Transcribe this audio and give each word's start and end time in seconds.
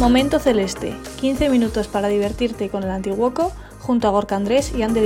Momento 0.00 0.38
Celeste, 0.38 0.96
15 1.20 1.50
minutos 1.50 1.86
para 1.86 2.08
divertirte 2.08 2.70
con 2.70 2.82
el 2.84 2.90
Antiguoco 2.90 3.52
junto 3.80 4.08
a 4.08 4.10
Gorka 4.10 4.34
Andrés 4.34 4.72
y 4.74 4.82
Ander 4.82 5.04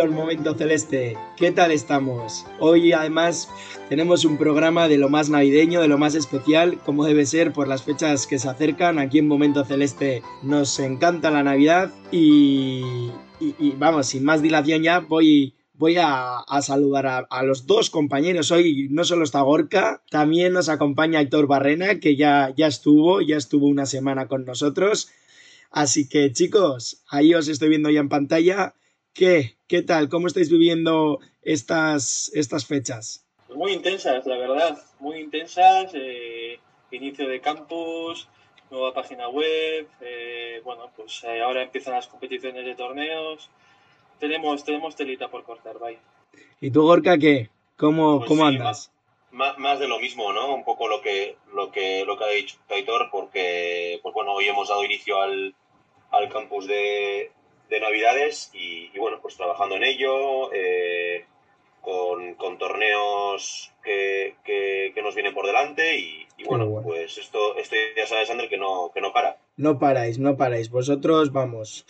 El 0.00 0.12
momento 0.12 0.54
celeste. 0.54 1.14
¿Qué 1.36 1.52
tal 1.52 1.72
estamos? 1.72 2.46
Hoy 2.58 2.92
además 2.92 3.50
tenemos 3.90 4.24
un 4.24 4.38
programa 4.38 4.88
de 4.88 4.96
lo 4.96 5.10
más 5.10 5.28
navideño, 5.28 5.82
de 5.82 5.88
lo 5.88 5.98
más 5.98 6.14
especial, 6.14 6.78
como 6.86 7.04
debe 7.04 7.26
ser 7.26 7.52
por 7.52 7.68
las 7.68 7.82
fechas 7.82 8.26
que 8.26 8.38
se 8.38 8.48
acercan. 8.48 8.98
Aquí 8.98 9.18
en 9.18 9.28
Momento 9.28 9.62
Celeste 9.62 10.22
nos 10.42 10.78
encanta 10.78 11.30
la 11.30 11.42
Navidad 11.42 11.92
y, 12.10 13.10
vamos, 13.76 14.06
sin 14.06 14.24
más 14.24 14.40
dilación 14.40 14.82
ya 14.82 15.00
voy, 15.00 15.52
voy 15.74 15.96
a, 15.98 16.44
saludar 16.62 17.26
a, 17.28 17.42
los 17.42 17.66
dos 17.66 17.90
compañeros. 17.90 18.50
Hoy 18.52 18.88
no 18.90 19.04
solo 19.04 19.24
está 19.24 19.42
Gorka, 19.42 20.02
también 20.08 20.54
nos 20.54 20.70
acompaña 20.70 21.20
Héctor 21.20 21.46
Barrena, 21.46 22.00
que 22.00 22.16
ya, 22.16 22.54
ya 22.56 22.68
estuvo, 22.68 23.20
ya 23.20 23.36
estuvo 23.36 23.66
una 23.66 23.84
semana 23.84 24.28
con 24.28 24.46
nosotros. 24.46 25.10
Así 25.70 26.08
que 26.08 26.32
chicos, 26.32 27.02
ahí 27.06 27.34
os 27.34 27.48
estoy 27.48 27.68
viendo 27.68 27.90
ya 27.90 28.00
en 28.00 28.08
pantalla. 28.08 28.74
¿Qué? 29.14 29.56
¿Qué 29.66 29.82
tal? 29.82 30.08
¿Cómo 30.08 30.26
estáis 30.26 30.50
viviendo 30.50 31.20
estas, 31.42 32.30
estas 32.34 32.66
fechas? 32.66 33.26
Pues 33.46 33.58
muy 33.58 33.72
intensas, 33.72 34.26
la 34.26 34.36
verdad, 34.36 34.78
muy 35.00 35.18
intensas. 35.18 35.90
Eh, 35.94 36.58
inicio 36.92 37.28
de 37.28 37.40
campus, 37.40 38.28
nueva 38.70 38.94
página 38.94 39.28
web, 39.28 39.88
eh, 40.00 40.60
bueno, 40.64 40.90
pues 40.96 41.24
eh, 41.24 41.40
ahora 41.40 41.62
empiezan 41.62 41.94
las 41.94 42.06
competiciones 42.06 42.64
de 42.64 42.74
torneos. 42.74 43.50
Tenemos, 44.18 44.64
tenemos 44.64 44.94
telita 44.94 45.28
por 45.28 45.44
cortar, 45.44 45.78
bye. 45.78 45.98
¿Y 46.60 46.70
tú, 46.70 46.82
Gorka, 46.82 47.18
qué? 47.18 47.50
¿Cómo, 47.76 48.18
pues 48.18 48.28
cómo 48.28 48.46
andas? 48.46 48.92
Más, 49.32 49.58
más, 49.58 49.80
de 49.80 49.88
lo 49.88 49.98
mismo, 49.98 50.32
¿no? 50.32 50.54
Un 50.54 50.64
poco 50.64 50.88
lo 50.88 51.00
que, 51.00 51.36
lo 51.54 51.70
que, 51.70 52.04
lo 52.04 52.18
que 52.18 52.24
ha 52.24 52.28
dicho 52.28 52.56
Aitor, 52.68 53.08
porque, 53.10 53.98
pues 54.02 54.14
bueno, 54.14 54.32
hoy 54.32 54.46
hemos 54.46 54.68
dado 54.68 54.84
inicio 54.84 55.20
al, 55.20 55.54
al 56.10 56.28
campus 56.28 56.66
de, 56.66 57.32
de 57.70 57.80
Navidades 57.80 58.50
y, 58.52 58.90
bueno, 58.98 59.18
pues 59.22 59.36
trabajando 59.36 59.76
en 59.76 59.84
ello, 59.84 60.52
eh, 60.52 61.24
con, 61.80 62.36
torneos 62.58 63.72
que, 63.82 64.92
nos 65.02 65.14
vienen 65.14 65.32
por 65.32 65.46
delante 65.46 65.98
y, 65.98 66.26
bueno, 66.46 66.82
pues 66.82 67.16
esto, 67.16 67.56
esto 67.56 67.76
ya 67.96 68.06
sabes, 68.06 68.30
Ander, 68.30 68.48
que 68.48 68.58
no, 68.58 68.90
que 68.92 69.00
no 69.00 69.12
para. 69.12 69.38
No 69.56 69.78
paráis, 69.78 70.18
no 70.18 70.36
paráis. 70.36 70.70
Vosotros, 70.70 71.32
vamos. 71.32 71.86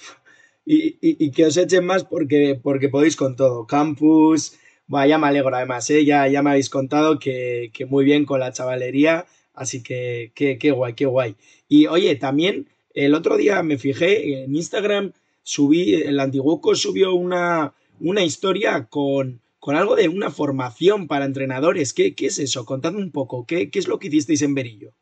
Y, 0.65 1.31
que 1.33 1.47
os 1.47 1.57
echen 1.57 1.85
más 1.85 2.05
porque, 2.05 2.61
porque 2.63 2.89
podéis 2.89 3.17
con 3.17 3.35
todo. 3.35 3.67
Campus, 3.67 4.59
bueno, 4.87 5.07
ya 5.09 5.19
me 5.19 5.27
alegro 5.27 5.55
además, 5.57 5.89
¿eh? 5.91 6.05
ya, 6.05 6.29
ya 6.29 6.43
me 6.43 6.51
habéis 6.51 6.71
contado 6.71 7.19
que, 7.19 7.73
muy 7.89 8.05
bien 8.05 8.25
con 8.25 8.41
la 8.41 8.53
chavalería, 8.53 9.27
así 9.55 9.83
que 9.83 10.31
qué 10.35 10.71
guay, 10.71 10.95
qué 10.95 11.07
guay. 11.07 11.37
Y 11.69 11.87
oye, 11.87 12.15
también 12.17 12.69
el 12.95 13.15
otro 13.15 13.37
día 13.37 13.63
me 13.63 13.79
fijé 13.79 14.43
en 14.43 14.55
Instagram 14.55 15.13
subí, 15.51 15.95
el 15.95 16.21
Antiguoco 16.21 16.77
subió 16.77 17.13
una, 17.15 17.75
una 17.99 18.23
historia 18.23 18.87
con, 18.89 19.41
con 19.59 19.75
algo 19.75 19.97
de 19.97 20.09
una 20.09 20.31
formación 20.31 21.09
para 21.09 21.25
entrenadores. 21.25 21.93
¿Qué, 21.93 22.15
qué 22.15 22.27
es 22.27 22.39
eso? 22.39 22.65
Contadme 22.65 22.99
un 22.99 23.11
poco, 23.11 23.47
¿qué, 23.47 23.69
¿qué, 23.69 23.81
es 23.81 23.89
lo 23.89 23.99
que 23.99 24.07
hicisteis 24.09 24.43
en 24.43 24.55
Berillo? 24.55 24.93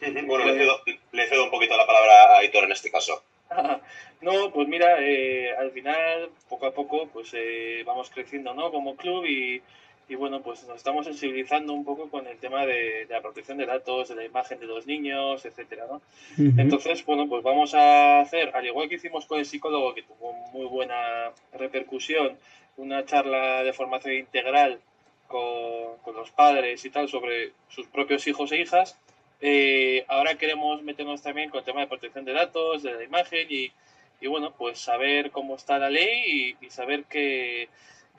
Bueno, 0.26 0.44
le 0.46 1.28
cedo, 1.28 1.44
un 1.44 1.50
poquito 1.50 1.76
la 1.76 1.86
palabra 1.86 2.38
a 2.38 2.44
Hitor 2.44 2.64
en 2.64 2.72
este 2.72 2.90
caso. 2.90 3.22
no, 4.20 4.52
pues 4.52 4.68
mira, 4.68 4.96
eh, 5.00 5.50
al 5.58 5.72
final, 5.72 6.30
poco 6.48 6.66
a 6.66 6.72
poco, 6.72 7.08
pues 7.12 7.30
eh, 7.34 7.82
vamos 7.84 8.10
creciendo, 8.10 8.54
¿no? 8.54 8.70
Como 8.70 8.96
club 8.96 9.24
y, 9.26 9.60
y 10.10 10.16
bueno, 10.16 10.42
pues 10.42 10.66
nos 10.66 10.78
estamos 10.78 11.06
sensibilizando 11.06 11.72
un 11.72 11.84
poco 11.84 12.10
con 12.10 12.26
el 12.26 12.36
tema 12.38 12.66
de, 12.66 13.06
la 13.08 13.22
protección 13.22 13.58
de 13.58 13.64
datos, 13.64 14.08
de 14.08 14.16
la 14.16 14.24
imagen 14.24 14.58
de 14.58 14.66
los 14.66 14.84
niños, 14.84 15.44
etcétera, 15.44 15.86
¿no? 15.88 16.02
Entonces, 16.36 17.06
bueno, 17.06 17.28
pues 17.28 17.44
vamos 17.44 17.74
a 17.74 18.18
hacer, 18.20 18.50
al 18.52 18.66
igual 18.66 18.88
que 18.88 18.96
hicimos 18.96 19.26
con 19.26 19.38
el 19.38 19.46
psicólogo, 19.46 19.94
que 19.94 20.02
tuvo 20.02 20.32
muy 20.52 20.66
buena 20.66 21.30
repercusión, 21.52 22.36
una 22.76 23.04
charla 23.04 23.62
de 23.62 23.72
formación 23.72 24.14
integral 24.14 24.80
con, 25.28 25.70
los 26.12 26.32
padres 26.32 26.84
y 26.84 26.90
tal 26.90 27.08
sobre 27.08 27.52
sus 27.68 27.86
propios 27.86 28.26
hijos 28.26 28.50
e 28.50 28.60
hijas. 28.60 28.98
Eh, 29.40 30.04
ahora 30.08 30.34
queremos 30.34 30.82
meternos 30.82 31.22
también 31.22 31.50
con 31.50 31.60
el 31.60 31.64
tema 31.64 31.82
de 31.82 31.86
protección 31.86 32.24
de 32.24 32.32
datos, 32.32 32.82
de 32.82 32.94
la 32.94 33.04
imagen 33.04 33.46
y, 33.48 33.70
y 34.20 34.26
bueno, 34.26 34.52
pues 34.58 34.80
saber 34.80 35.30
cómo 35.30 35.54
está 35.54 35.78
la 35.78 35.88
ley 35.88 36.56
y, 36.60 36.66
y 36.66 36.70
saber 36.70 37.04
que 37.04 37.68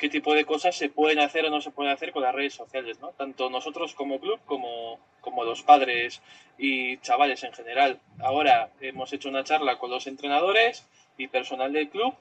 qué 0.01 0.09
tipo 0.09 0.33
de 0.33 0.45
cosas 0.45 0.75
se 0.75 0.89
pueden 0.89 1.19
hacer 1.19 1.45
o 1.45 1.51
no 1.51 1.61
se 1.61 1.69
pueden 1.69 1.93
hacer 1.93 2.11
con 2.11 2.23
las 2.23 2.33
redes 2.33 2.55
sociales, 2.55 2.99
¿no? 2.99 3.09
Tanto 3.09 3.51
nosotros 3.51 3.93
como 3.93 4.19
club 4.19 4.39
como, 4.45 4.99
como 5.21 5.43
los 5.43 5.61
padres 5.61 6.23
y 6.57 6.97
chavales 6.97 7.43
en 7.43 7.53
general. 7.53 7.99
Ahora 8.19 8.71
hemos 8.81 9.13
hecho 9.13 9.29
una 9.29 9.43
charla 9.43 9.77
con 9.77 9.91
los 9.91 10.07
entrenadores 10.07 10.87
y 11.19 11.27
personal 11.27 11.71
del 11.71 11.89
club 11.89 12.15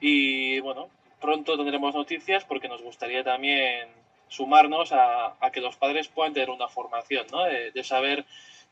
y 0.00 0.58
bueno, 0.58 0.90
pronto 1.20 1.56
tendremos 1.56 1.94
noticias 1.94 2.44
porque 2.44 2.68
nos 2.68 2.82
gustaría 2.82 3.22
también 3.22 3.88
sumarnos 4.26 4.90
a, 4.90 5.36
que 5.52 5.60
los 5.60 5.76
padres 5.76 6.08
puedan 6.08 6.32
tener 6.32 6.50
una 6.50 6.66
formación, 6.66 7.28
¿no? 7.30 7.44
de 7.44 7.84
saber 7.84 8.24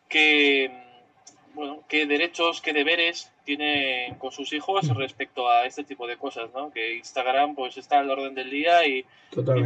qué 0.08 0.87
bueno, 1.54 1.82
qué 1.88 2.06
derechos, 2.06 2.60
qué 2.60 2.72
deberes 2.72 3.30
tienen 3.44 4.14
con 4.16 4.30
sus 4.32 4.52
hijos 4.52 4.88
respecto 4.96 5.48
a 5.48 5.66
este 5.66 5.84
tipo 5.84 6.06
de 6.06 6.16
cosas, 6.16 6.50
¿no? 6.54 6.70
Que 6.70 6.96
Instagram 6.96 7.54
pues 7.54 7.76
está 7.76 8.00
al 8.00 8.10
orden 8.10 8.34
del 8.34 8.50
día 8.50 8.86
y, 8.86 9.04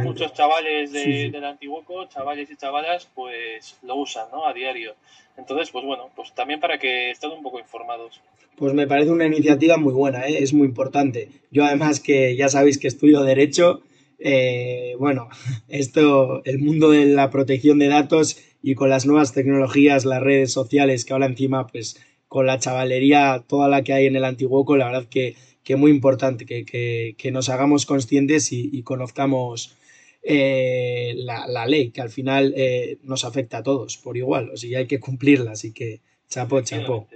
muchos 0.03 0.33
chavales 0.33 0.91
de, 0.91 1.29
del 1.31 1.43
Antiguoco, 1.43 2.05
chavales 2.07 2.49
y 2.49 2.55
chavalas, 2.55 3.09
pues 3.13 3.77
lo 3.83 3.95
usan, 3.95 4.27
¿no? 4.31 4.45
A 4.45 4.53
diario. 4.53 4.95
Entonces, 5.37 5.71
pues 5.71 5.85
bueno, 5.85 6.09
pues 6.15 6.33
también 6.33 6.59
para 6.59 6.77
que 6.77 7.11
estén 7.11 7.31
un 7.31 7.43
poco 7.43 7.59
informados. 7.59 8.21
Pues 8.55 8.73
me 8.73 8.87
parece 8.87 9.11
una 9.11 9.25
iniciativa 9.25 9.77
muy 9.77 9.93
buena, 9.93 10.27
¿eh? 10.27 10.43
es 10.43 10.53
muy 10.53 10.67
importante. 10.67 11.29
Yo 11.51 11.65
además 11.65 11.99
que 11.99 12.35
ya 12.35 12.49
sabéis 12.49 12.77
que 12.77 12.87
estudio 12.87 13.23
Derecho, 13.23 13.81
eh, 14.19 14.95
bueno, 14.99 15.29
esto, 15.67 16.43
el 16.45 16.59
mundo 16.59 16.91
de 16.91 17.05
la 17.05 17.29
protección 17.29 17.79
de 17.79 17.87
datos 17.87 18.37
y 18.63 18.75
con 18.75 18.89
las 18.89 19.05
nuevas 19.05 19.33
tecnologías, 19.33 20.05
las 20.05 20.23
redes 20.23 20.53
sociales, 20.53 21.03
que 21.03 21.11
ahora 21.11 21.25
encima, 21.25 21.67
pues 21.67 21.99
con 22.29 22.47
la 22.47 22.57
chavalería, 22.57 23.43
toda 23.45 23.67
la 23.67 23.83
que 23.83 23.91
hay 23.91 24.05
en 24.07 24.15
el 24.15 24.23
Antiguoco, 24.23 24.77
la 24.77 24.85
verdad 24.85 25.05
que, 25.05 25.35
que 25.63 25.75
muy 25.75 25.91
importante 25.91 26.45
que, 26.45 26.65
que, 26.65 27.31
nos 27.31 27.49
hagamos 27.49 27.85
conscientes 27.85 28.53
y, 28.53 28.81
conozcamos 28.83 29.75
eh, 30.23 31.13
la, 31.17 31.67
ley, 31.67 31.91
que 31.91 32.01
al 32.01 32.09
final 32.09 32.53
eh, 32.55 32.97
nos 33.03 33.25
afecta 33.25 33.57
a 33.57 33.63
todos 33.63 33.97
por 33.97 34.15
igual, 34.15 34.49
o 34.51 34.57
sea, 34.57 34.79
hay 34.79 34.87
que 34.87 35.01
cumplirla, 35.01 35.51
así 35.51 35.73
que 35.73 35.99
chapo, 36.29 36.61
chapo. 36.61 37.07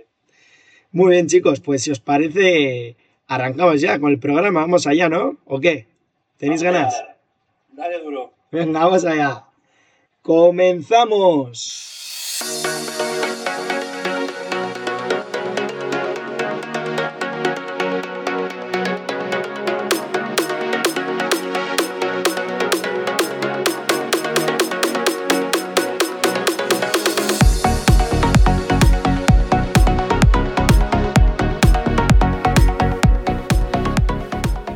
Muy 0.91 1.11
bien, 1.11 1.27
chicos, 1.27 1.61
pues 1.61 1.81
si 1.81 1.91
os 1.91 2.01
parece, 2.01 2.97
arrancamos 3.25 3.79
ya 3.79 3.97
con 3.99 4.11
el 4.11 4.19
programa, 4.19 4.59
vamos 4.59 4.85
allá, 4.85 5.07
¿no? 5.07 5.37
¿O 5.45 5.61
qué? 5.61 5.87
¿Tenéis 6.37 6.61
ganas? 6.61 6.93
Dale 7.71 7.99
duro. 8.01 8.33
Venga, 8.51 8.81
vamos 8.81 9.05
allá. 9.05 9.46
¡Comenzamos! 10.27 11.87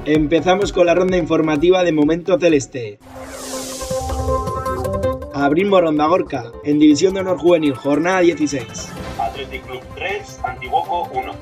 Empezamos 0.05 0.71
con 0.71 0.85
la 0.85 0.95
ronda 0.95 1.17
informativa 1.17 1.83
de 1.83 1.91
Momento 1.91 2.39
Celeste. 2.39 2.99
Abril 5.41 5.69
Morondagorca, 5.69 6.51
en 6.63 6.77
División 6.77 7.15
de 7.15 7.21
Honor 7.21 7.39
Juvenil, 7.39 7.73
jornada 7.73 8.19
16. 8.19 8.63
Athletic 9.19 9.65
Club 9.65 9.81
3, 9.95 10.39
Antiguoco 10.43 11.09
1. 11.11 11.33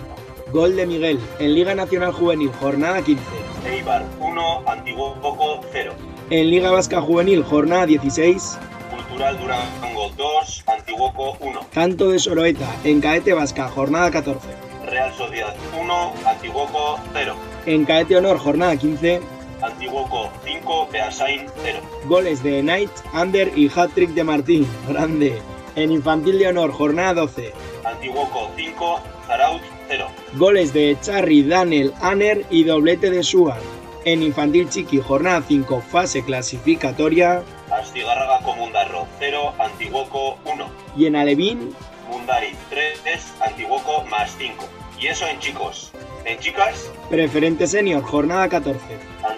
Gol 0.53 0.75
de 0.77 0.85
Miguel, 0.87 1.19
en 1.39 1.53
Liga 1.53 1.75
Nacional 1.75 2.13
Juvenil, 2.13 2.49
jornada 2.61 3.01
15. 3.01 3.21
Eibar 3.65 4.05
1, 4.21 4.63
Antiguoco 4.65 5.59
0. 5.73 5.91
En 6.29 6.49
Liga 6.49 6.71
Vasca 6.71 7.01
Juvenil, 7.01 7.43
jornada 7.43 7.85
16. 7.87 8.57
Cultural 8.89 9.37
Durango 9.37 10.09
2, 10.15 10.63
Antiguoco 10.67 11.37
1. 11.41 11.59
Canto 11.73 12.09
de 12.09 12.19
Soroeta, 12.19 12.73
en 12.85 13.01
Caete 13.01 13.33
Vasca, 13.33 13.67
jornada 13.67 14.09
14. 14.11 14.47
Real 14.85 15.13
Sociedad 15.13 15.53
1, 15.77 16.13
Antiguoco 16.25 16.99
0. 17.11 17.35
En 17.65 17.83
Caete 17.83 18.15
Honor, 18.15 18.37
jornada 18.37 18.77
15. 18.77 19.19
Antiguoco 19.61 20.31
5, 20.69 20.89
Beasain 20.91 21.47
0. 21.63 21.79
Goles 22.05 22.43
de 22.43 22.61
Knight, 22.61 22.91
Ander 23.13 23.51
y 23.55 23.69
hat-trick 23.69 24.11
de 24.11 24.23
Martín. 24.23 24.67
Grande. 24.87 25.41
En 25.75 25.91
Infantil 25.91 26.37
de 26.37 26.47
Honor, 26.47 26.71
jornada 26.71 27.15
12. 27.21 27.53
Antiguoco 27.83 28.51
5, 28.55 28.99
Zaraut 29.25 29.61
0. 29.87 30.07
Goles 30.35 30.71
de 30.71 30.95
Charry, 31.01 31.41
Daniel, 31.41 31.91
Aner 32.01 32.45
y 32.51 32.65
doblete 32.65 33.09
de 33.09 33.23
Suar. 33.23 33.59
En 34.05 34.21
Infantil 34.21 34.69
Chiqui, 34.69 35.01
jornada 35.01 35.41
5, 35.47 35.81
fase 35.81 36.23
clasificatoria. 36.23 37.41
Astigarraga 37.71 38.39
Comundarro 38.43 39.07
0, 39.17 39.53
Antiguoco 39.57 40.37
1. 40.45 40.69
Y 40.97 41.07
en 41.07 41.15
Alevín, 41.15 41.73
Mundari 42.09 42.55
3, 42.69 43.33
Antiguoco 43.41 44.03
más 44.05 44.35
5. 44.37 44.65
Y 44.99 45.07
eso 45.07 45.25
en 45.25 45.39
chicos. 45.39 45.91
En 46.25 46.37
chicas, 46.39 46.91
Preferente 47.09 47.65
Senior, 47.65 48.03
jornada 48.03 48.47
14. 48.49 48.79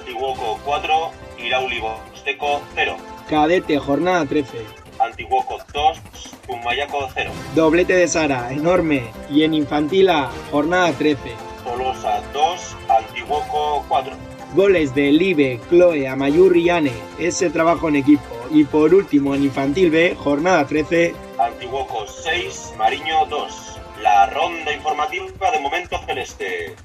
Antiguoco 0.02 0.60
4, 0.66 1.12
Irauli 1.38 1.80
Bosteco 1.80 2.62
0. 2.74 2.98
Cadete, 3.30 3.78
jornada 3.78 4.26
13. 4.26 4.66
Antiguoco 5.00 5.60
2, 5.72 6.02
Zumayaco 6.48 7.08
0. 7.14 7.32
Doblete 7.54 7.94
de 7.94 8.08
Sara, 8.08 8.52
enorme. 8.52 9.12
Y 9.30 9.44
en 9.44 9.54
Infantil 9.54 10.10
A, 10.10 10.32
jornada 10.50 10.92
13. 10.94 11.20
Tolosa 11.64 12.20
2, 12.34 12.78
Antiguoco 12.90 13.86
4. 13.88 14.14
Goles 14.56 14.96
de 14.96 15.12
Libe, 15.12 15.60
Chloe, 15.70 16.08
Amayur 16.08 16.58
y 16.58 16.72
Anne. 16.72 16.94
Ese 17.20 17.52
trabajo 17.52 17.88
en 17.88 17.98
equipo. 17.98 18.24
Y 18.50 18.64
por 18.64 18.96
último, 18.96 19.36
en 19.36 19.44
Infantil 19.44 19.92
B, 19.92 20.16
jornada 20.16 20.66
13. 20.66 21.14
Antiguoco 21.38 22.08
6, 22.08 22.74
Mariño 22.76 23.28
2. 23.28 23.80
La 24.02 24.26
ronda 24.32 24.74
informativa 24.74 25.52
de 25.52 25.60
Momento 25.60 26.00
Celeste. 26.08 26.76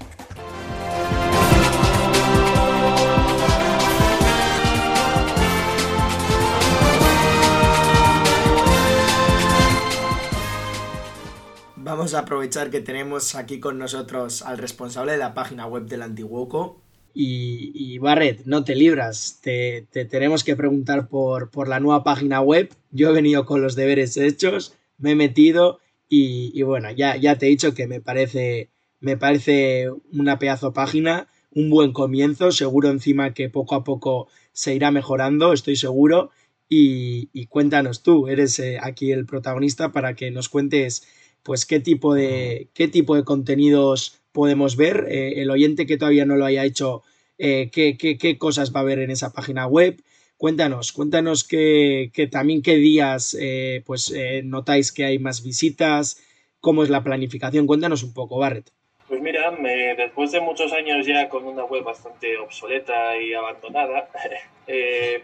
Vamos 11.87 12.15
a 12.15 12.19
aprovechar 12.19 12.71
que 12.71 12.81
tenemos 12.81 13.37
aquí 13.37 13.61
con 13.61 13.79
nosotros 13.79 14.43
al 14.43 14.59
responsable 14.59 15.13
de 15.13 15.19
la 15.19 15.35
página 15.35 15.69
web 15.69 15.85
del 15.87 16.03
Antiguoco. 16.03 16.83
Y, 17.15 17.71
y 17.77 17.99
Barret, 17.99 18.45
no 18.45 18.65
te 18.65 18.75
libras, 18.75 19.39
te, 19.41 19.87
te 19.93 20.05
tenemos 20.05 20.43
que 20.43 20.57
preguntar 20.57 21.07
por, 21.07 21.49
por, 21.53 21.69
la 21.69 21.79
nueva 21.79 22.03
página 22.03 22.41
web. 22.41 22.75
Yo 22.91 23.11
he 23.11 23.13
venido 23.13 23.47
con 23.47 23.63
los 23.63 23.77
deberes 23.77 24.17
hechos, 24.17 24.75
me 24.99 25.13
he 25.13 25.15
metido 25.15 25.79
y, 26.09 26.61
bueno, 26.63 26.91
ya, 26.91 27.15
ya 27.15 27.39
te 27.39 27.47
he 27.47 27.51
dicho 27.51 27.73
que 27.73 27.87
me 27.87 28.01
parece, 28.01 28.69
me 28.99 29.17
parece 29.17 29.89
una 30.11 30.41
pedazo 30.41 30.73
página, 30.73 31.29
un 31.53 31.71
buen 31.71 31.93
comienzo, 31.93 32.51
seguro 32.51 32.91
encima 32.91 33.33
que 33.33 33.49
poco 33.49 33.77
a 33.77 33.85
poco 33.85 34.27
se 34.53 34.75
irá 34.75 34.91
mejorando, 34.91 35.53
estoy 35.53 35.77
seguro. 35.77 36.33
Y, 36.69 37.29
y 37.33 37.47
cuéntanos 37.47 38.03
tú, 38.03 38.27
eres 38.27 38.59
eh, 38.59 38.79
aquí 38.83 39.13
el 39.13 39.25
protagonista 39.25 39.93
para 39.93 40.15
que 40.15 40.33
nos 40.33 40.49
cuentes 40.49 41.07
pues 41.47 41.65
qué 41.65 41.79
tipo 41.79 42.13
de, 42.13 42.67
qué 42.75 42.89
tipo 42.89 43.15
de 43.15 43.23
contenidos 43.23 44.21
podemos 44.33 44.77
ver. 44.77 45.07
Eh, 45.09 45.41
el 45.41 45.51
oyente 45.51 45.87
que 45.87 45.97
todavía 45.97 46.27
no 46.27 46.35
lo 46.35 46.45
haya 46.45 46.65
hecho, 46.65 47.05
eh, 47.39 47.71
qué, 47.73 47.97
qué, 47.97 48.37
cosas 48.37 48.75
va 48.75 48.81
a 48.81 48.83
ver 48.85 48.99
en 48.99 49.13
esa 49.13 49.33
página 49.33 49.69
web. 49.69 50.03
Cuéntanos, 50.37 50.93
cuéntanos 50.93 51.45
que, 51.45 52.11
que 52.13 52.27
también 52.27 52.63
qué 52.63 52.75
días 52.75 53.37
eh, 53.41 53.83
pues 53.87 54.13
notáis 54.43 54.91
que 54.91 55.05
hay 55.05 55.21
más 55.21 55.45
visitas, 55.45 56.21
cómo 56.61 56.83
es 56.83 56.91
la 56.91 57.05
planificación. 57.05 57.67
Cuéntanos 57.69 58.03
un 58.03 58.13
poco, 58.13 58.39
Barret. 58.39 58.73
Pues 59.07 59.23
mira, 59.23 59.57
después 59.97 60.33
de 60.33 60.41
muchos 60.41 60.73
años 60.73 61.07
ya 61.07 61.29
con 61.29 61.45
una 61.45 61.65
web 61.65 61.85
bastante 61.85 62.37
obsoleta 62.39 63.17
y 63.19 63.35
abandonada, 63.35 64.11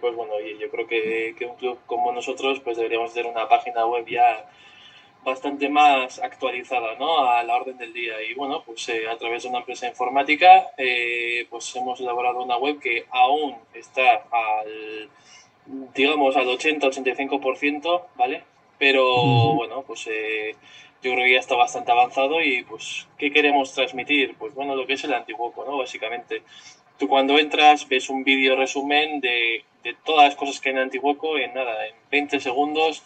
pues 0.01 0.15
bueno, 0.15 0.35
yo 0.61 0.71
creo 0.71 0.87
que, 0.87 1.35
que, 1.37 1.47
un 1.47 1.57
club 1.57 1.79
como 1.87 2.13
nosotros 2.13 2.61
pues 2.61 2.77
deberíamos 2.77 3.13
tener 3.13 3.29
una 3.29 3.49
página 3.49 3.85
web 3.87 4.07
ya 4.07 4.49
bastante 5.25 5.69
más 5.69 6.19
actualizada 6.19 6.97
¿no? 6.99 7.25
a 7.29 7.43
la 7.43 7.57
orden 7.57 7.77
del 7.79 7.93
día. 7.93 8.15
Y 8.23 8.35
bueno, 8.35 8.63
pues 8.65 8.89
eh, 8.89 9.09
a 9.09 9.17
través 9.17 9.43
de 9.43 9.49
una 9.49 9.59
empresa 9.59 9.87
informática 9.87 10.71
eh, 10.77 11.47
pues 11.49 11.75
hemos 11.77 12.01
elaborado 12.01 12.43
una 12.43 12.57
web 12.57 12.81
que 12.81 13.07
aún 13.11 13.57
está 13.75 14.25
al, 14.31 15.09
digamos, 15.95 16.37
al 16.37 16.47
80-85%, 16.47 18.03
¿vale? 18.17 18.45
Pero 18.79 19.15
uh 19.15 19.53
-huh. 19.53 19.57
bueno, 19.57 19.83
pues 19.87 20.09
eh, 20.11 20.57
yo 21.03 21.13
creo 21.13 21.25
que 21.25 21.35
ya 21.35 21.41
está 21.41 21.55
bastante 21.57 21.93
avanzado 21.93 22.43
y 22.43 22.65
pues, 22.65 23.07
¿qué 23.19 23.33
queremos 23.33 23.73
transmitir? 23.73 24.35
Pues 24.37 24.55
bueno, 24.55 24.75
lo 24.75 24.87
que 24.87 24.95
es 24.95 25.05
el 25.05 25.15
Antiguoco, 25.15 25.65
¿no? 25.65 25.79
Básicamente. 25.79 26.43
Tú 26.99 27.09
cuando 27.09 27.39
entras 27.39 27.89
ves 27.89 28.11
un 28.11 28.23
vídeo 28.23 28.55
resumen 28.55 29.21
de, 29.21 29.65
de 29.83 29.95
todas 30.05 30.27
las 30.27 30.37
cosas 30.37 30.61
que 30.61 30.69
hay 30.69 30.77
en 30.77 30.83
Antiguoco 30.83 31.37
en 31.39 31.53
nada, 31.55 31.87
en 31.87 31.95
20 32.11 32.39
segundos 32.39 33.03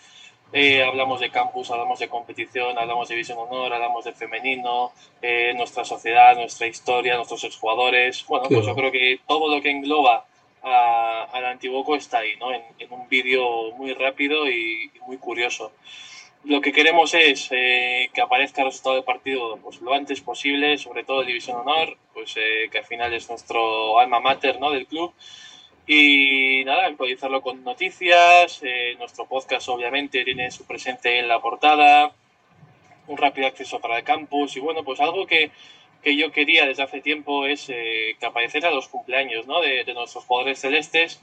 eh, 0.52 0.82
hablamos 0.82 1.20
de 1.20 1.30
campus, 1.30 1.70
hablamos 1.70 1.98
de 1.98 2.08
competición, 2.08 2.78
hablamos 2.78 3.08
de 3.08 3.14
División 3.14 3.38
Honor, 3.38 3.72
hablamos 3.72 4.04
de 4.04 4.12
femenino, 4.12 4.92
eh, 5.20 5.52
nuestra 5.56 5.84
sociedad, 5.84 6.36
nuestra 6.36 6.66
historia, 6.66 7.16
nuestros 7.16 7.44
exjugadores. 7.44 8.24
Bueno, 8.26 8.46
pues 8.48 8.64
yo 8.66 8.74
creo 8.74 8.92
que 8.92 9.20
todo 9.26 9.54
lo 9.54 9.60
que 9.60 9.70
engloba 9.70 10.26
a, 10.62 11.24
al 11.32 11.44
Antiguoco 11.46 11.96
está 11.96 12.18
ahí, 12.18 12.36
¿no? 12.36 12.52
En, 12.52 12.62
en 12.78 12.92
un 12.92 13.08
vídeo 13.08 13.72
muy 13.72 13.92
rápido 13.94 14.48
y, 14.48 14.90
y, 14.94 15.00
muy 15.06 15.18
curioso. 15.18 15.72
Lo 16.46 16.60
que 16.60 16.72
queremos 16.72 17.12
es 17.14 17.48
eh, 17.50 18.08
que 18.14 18.20
aparezca 18.20 18.62
el 18.62 18.68
resultado 18.68 18.94
del 18.94 19.04
partido 19.04 19.56
pues, 19.56 19.80
lo 19.80 19.92
antes 19.92 20.20
posible, 20.20 20.78
sobre 20.78 21.02
todo 21.02 21.24
División 21.24 21.56
Honor, 21.56 21.96
pues 22.14 22.34
eh, 22.36 22.68
que 22.70 22.78
al 22.78 22.84
final 22.84 23.12
es 23.14 23.28
nuestro 23.28 23.98
alma 23.98 24.20
mater 24.20 24.60
¿no? 24.60 24.70
del 24.70 24.86
club. 24.86 25.12
Y 25.86 26.64
nada, 26.64 26.86
actualizarlo 26.86 27.40
con 27.42 27.62
noticias. 27.62 28.60
Eh, 28.62 28.96
nuestro 28.98 29.26
podcast, 29.26 29.68
obviamente, 29.68 30.24
tiene 30.24 30.50
su 30.50 30.66
presente 30.66 31.20
en 31.20 31.28
la 31.28 31.40
portada. 31.40 32.12
Un 33.06 33.16
rápido 33.16 33.46
acceso 33.46 33.80
para 33.80 33.98
el 33.98 34.04
campus. 34.04 34.56
Y 34.56 34.60
bueno, 34.60 34.82
pues 34.82 34.98
algo 34.98 35.26
que, 35.26 35.52
que 36.02 36.16
yo 36.16 36.32
quería 36.32 36.66
desde 36.66 36.82
hace 36.82 37.00
tiempo 37.00 37.46
es 37.46 37.68
eh, 37.68 38.16
que 38.18 38.26
apareciera 38.26 38.72
los 38.72 38.88
cumpleaños 38.88 39.46
¿no? 39.46 39.60
de, 39.60 39.84
nuestros 39.94 40.24
jugadores 40.24 40.58
celestes. 40.58 41.20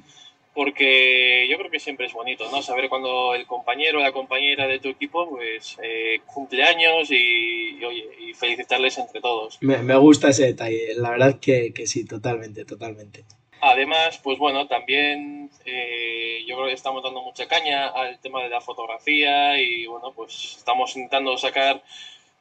Porque 0.54 1.48
yo 1.50 1.58
creo 1.58 1.72
que 1.72 1.80
siempre 1.80 2.06
es 2.06 2.14
bonito, 2.14 2.50
¿no? 2.52 2.62
Saber 2.62 2.88
cuando 2.88 3.34
el 3.34 3.48
compañero 3.48 3.98
o 3.98 4.04
la 4.04 4.12
compañera 4.12 4.68
de 4.68 4.78
tu 4.78 4.90
equipo, 4.90 5.28
pues, 5.28 5.78
eh, 5.82 6.22
cumpleaños 6.28 7.10
y, 7.10 7.76
y, 7.80 7.84
oye, 7.84 8.08
y 8.20 8.34
felicitarles 8.36 9.00
entre 9.00 9.20
todos. 9.20 9.58
Me, 9.62 9.80
me, 9.80 9.96
gusta 9.96 10.30
ese 10.30 10.46
detalle, 10.46 10.94
la 10.96 11.10
verdad 11.10 11.40
que, 11.40 11.74
que 11.74 11.88
sí, 11.88 12.06
totalmente, 12.06 12.66
totalmente. 12.66 13.26
Además, 13.66 14.20
pues 14.22 14.38
bueno, 14.38 14.68
también 14.68 15.50
eh, 15.64 16.44
yo 16.46 16.58
creo 16.58 16.68
que 16.68 16.74
estamos 16.74 17.02
dando 17.02 17.22
mucha 17.22 17.48
caña 17.48 17.88
al 17.88 18.20
tema 18.20 18.44
de 18.44 18.50
la 18.50 18.60
fotografía 18.60 19.58
y 19.58 19.86
bueno, 19.86 20.12
pues 20.12 20.56
estamos 20.58 20.94
intentando 20.98 21.38
sacar 21.38 21.82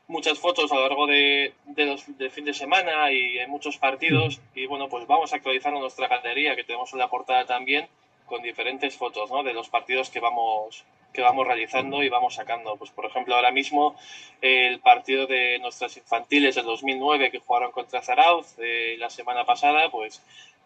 muchas 0.09 0.41
fotos 0.41 0.73
a 0.73 0.75
lo 0.75 0.81
largo 0.81 1.07
de, 1.07 1.55
de 1.65 1.87
los, 1.87 2.19
del 2.19 2.33
fin 2.33 2.45
de 2.45 2.53
semana 2.53 3.13
y 3.13 3.39
en 3.39 3.49
muchos 3.51 3.79
partidos 3.79 4.41
y 4.57 4.67
bueno, 4.67 4.89
pues 4.89 5.07
vamos 5.07 5.33
actualizando 5.33 5.79
nuestra 5.79 6.09
galería 6.09 6.57
que 6.57 6.65
tenemos 6.65 6.93
en 6.93 6.99
la 6.99 7.09
portada 7.09 7.47
también 7.47 7.87
con 8.27 8.43
diferentes 8.43 8.97
fotos 8.97 9.31
¿no? 9.31 9.45
de 9.45 9.53
los 9.53 9.69
partidos 9.69 10.11
que 10.11 10.19
vamos, 10.19 10.85
que 11.13 11.23
vamos 11.23 11.47
realizando 11.47 12.03
y 12.03 12.09
vamos 12.09 12.35
sacando. 12.35 12.75
Pues 12.77 12.91
por 12.91 13.07
ejemplo, 13.07 13.37
ahora 13.37 13.53
mismo 13.53 13.95
el 14.41 14.81
partido 14.81 15.29
de 15.29 15.61
nuestras 15.61 15.97
infantiles 15.97 16.57
del 16.57 16.65
2009 16.65 17.31
que 17.31 17.39
jugaron 17.39 17.71
contra 17.71 18.03
Zarauz 18.03 18.57
eh, 18.59 18.97
la 18.99 19.09
semana 19.09 19.45
pasada, 19.45 19.89
pues 19.89 20.21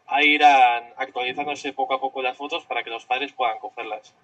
ahí 0.07 0.35
irán 0.35 0.85
actualizándose 0.97 1.73
poco 1.73 1.95
a 1.95 2.01
poco 2.01 2.23
las 2.23 2.37
fotos 2.37 2.65
para 2.65 2.83
que 2.83 2.91
los 2.91 3.05
padres 3.05 3.33
puedan 3.33 3.59
cogerlas. 3.59 4.15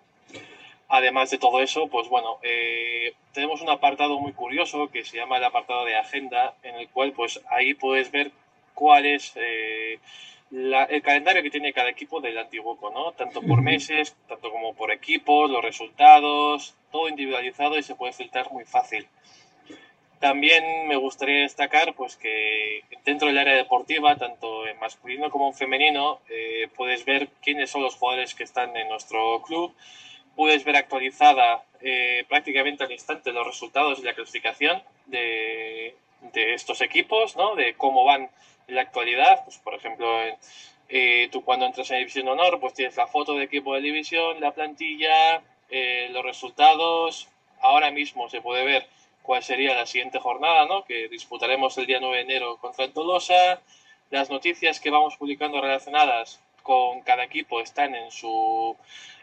Además 0.88 1.30
de 1.30 1.38
todo 1.38 1.62
eso, 1.62 1.86
pues 1.88 2.08
bueno, 2.08 2.38
eh, 2.42 3.14
tenemos 3.32 3.62
un 3.62 3.70
apartado 3.70 4.18
muy 4.18 4.32
curioso 4.32 4.88
que 4.88 5.04
se 5.04 5.16
llama 5.16 5.38
el 5.38 5.44
apartado 5.44 5.84
de 5.84 5.96
agenda, 5.96 6.54
en 6.62 6.74
el 6.74 6.88
cual 6.88 7.12
pues 7.12 7.40
ahí 7.48 7.74
puedes 7.74 8.10
ver 8.10 8.30
cuál 8.74 9.06
es 9.06 9.32
eh, 9.36 9.98
la, 10.50 10.84
el 10.84 11.00
calendario 11.00 11.42
que 11.42 11.50
tiene 11.50 11.72
cada 11.72 11.88
equipo 11.88 12.20
del 12.20 12.36
Antiguoco, 12.36 12.90
¿no? 12.90 13.12
Tanto 13.12 13.40
por 13.40 13.62
meses, 13.62 14.14
tanto 14.28 14.50
como 14.50 14.74
por 14.74 14.92
equipos, 14.92 15.50
los 15.50 15.62
resultados, 15.62 16.74
todo 16.90 17.08
individualizado 17.08 17.78
y 17.78 17.82
se 17.82 17.94
puede 17.94 18.12
filtrar 18.12 18.52
muy 18.52 18.64
fácil. 18.64 19.08
También 20.22 20.86
me 20.86 20.94
gustaría 20.94 21.40
destacar 21.40 21.94
pues, 21.94 22.14
que 22.14 22.84
dentro 23.04 23.26
del 23.26 23.38
área 23.38 23.56
deportiva, 23.56 24.14
tanto 24.14 24.68
en 24.68 24.78
masculino 24.78 25.30
como 25.30 25.48
en 25.48 25.54
femenino, 25.54 26.20
eh, 26.28 26.68
puedes 26.76 27.04
ver 27.04 27.26
quiénes 27.42 27.70
son 27.70 27.82
los 27.82 27.96
jugadores 27.96 28.32
que 28.32 28.44
están 28.44 28.76
en 28.76 28.88
nuestro 28.88 29.42
club, 29.42 29.74
puedes 30.36 30.62
ver 30.62 30.76
actualizada 30.76 31.64
eh, 31.80 32.24
prácticamente 32.28 32.84
al 32.84 32.92
instante 32.92 33.32
los 33.32 33.44
resultados 33.44 33.98
y 33.98 34.04
la 34.04 34.14
clasificación 34.14 34.80
de, 35.06 35.96
de, 36.32 36.54
estos 36.54 36.82
equipos, 36.82 37.34
¿no? 37.34 37.56
de 37.56 37.74
cómo 37.74 38.04
van 38.04 38.30
en 38.68 38.76
la 38.76 38.82
actualidad. 38.82 39.42
Pues, 39.42 39.58
por 39.58 39.74
ejemplo, 39.74 40.06
eh, 40.88 41.28
tú 41.32 41.42
cuando 41.42 41.66
entras 41.66 41.90
en 41.90 41.98
División 41.98 42.28
Honor, 42.28 42.60
pues 42.60 42.74
tienes 42.74 42.96
la 42.96 43.08
foto 43.08 43.34
de 43.34 43.42
equipo 43.42 43.74
de 43.74 43.80
división, 43.80 44.40
la 44.40 44.52
plantilla, 44.52 45.42
los 46.10 46.22
resultados. 46.22 47.28
Ahora 47.60 47.90
mismo 47.90 48.28
se 48.28 48.40
puede 48.40 48.64
ver 48.64 48.86
cuál 49.22 49.42
sería 49.42 49.74
la 49.74 49.86
siguiente 49.86 50.18
jornada, 50.18 50.66
¿no? 50.66 50.84
que 50.84 51.08
disputaremos 51.08 51.76
el 51.78 51.86
día 51.86 51.98
9 52.00 52.16
de 52.16 52.22
enero 52.22 52.58
contra 52.60 52.84
el 52.84 52.92
Tolosa. 52.92 53.60
Las 54.10 54.30
noticias 54.30 54.80
que 54.80 54.90
vamos 54.90 55.16
publicando 55.16 55.60
relacionadas 55.60 56.40
con 56.62 57.00
cada 57.02 57.24
equipo 57.24 57.60
están 57.60 57.94
en 57.94 58.10
su, 58.10 58.76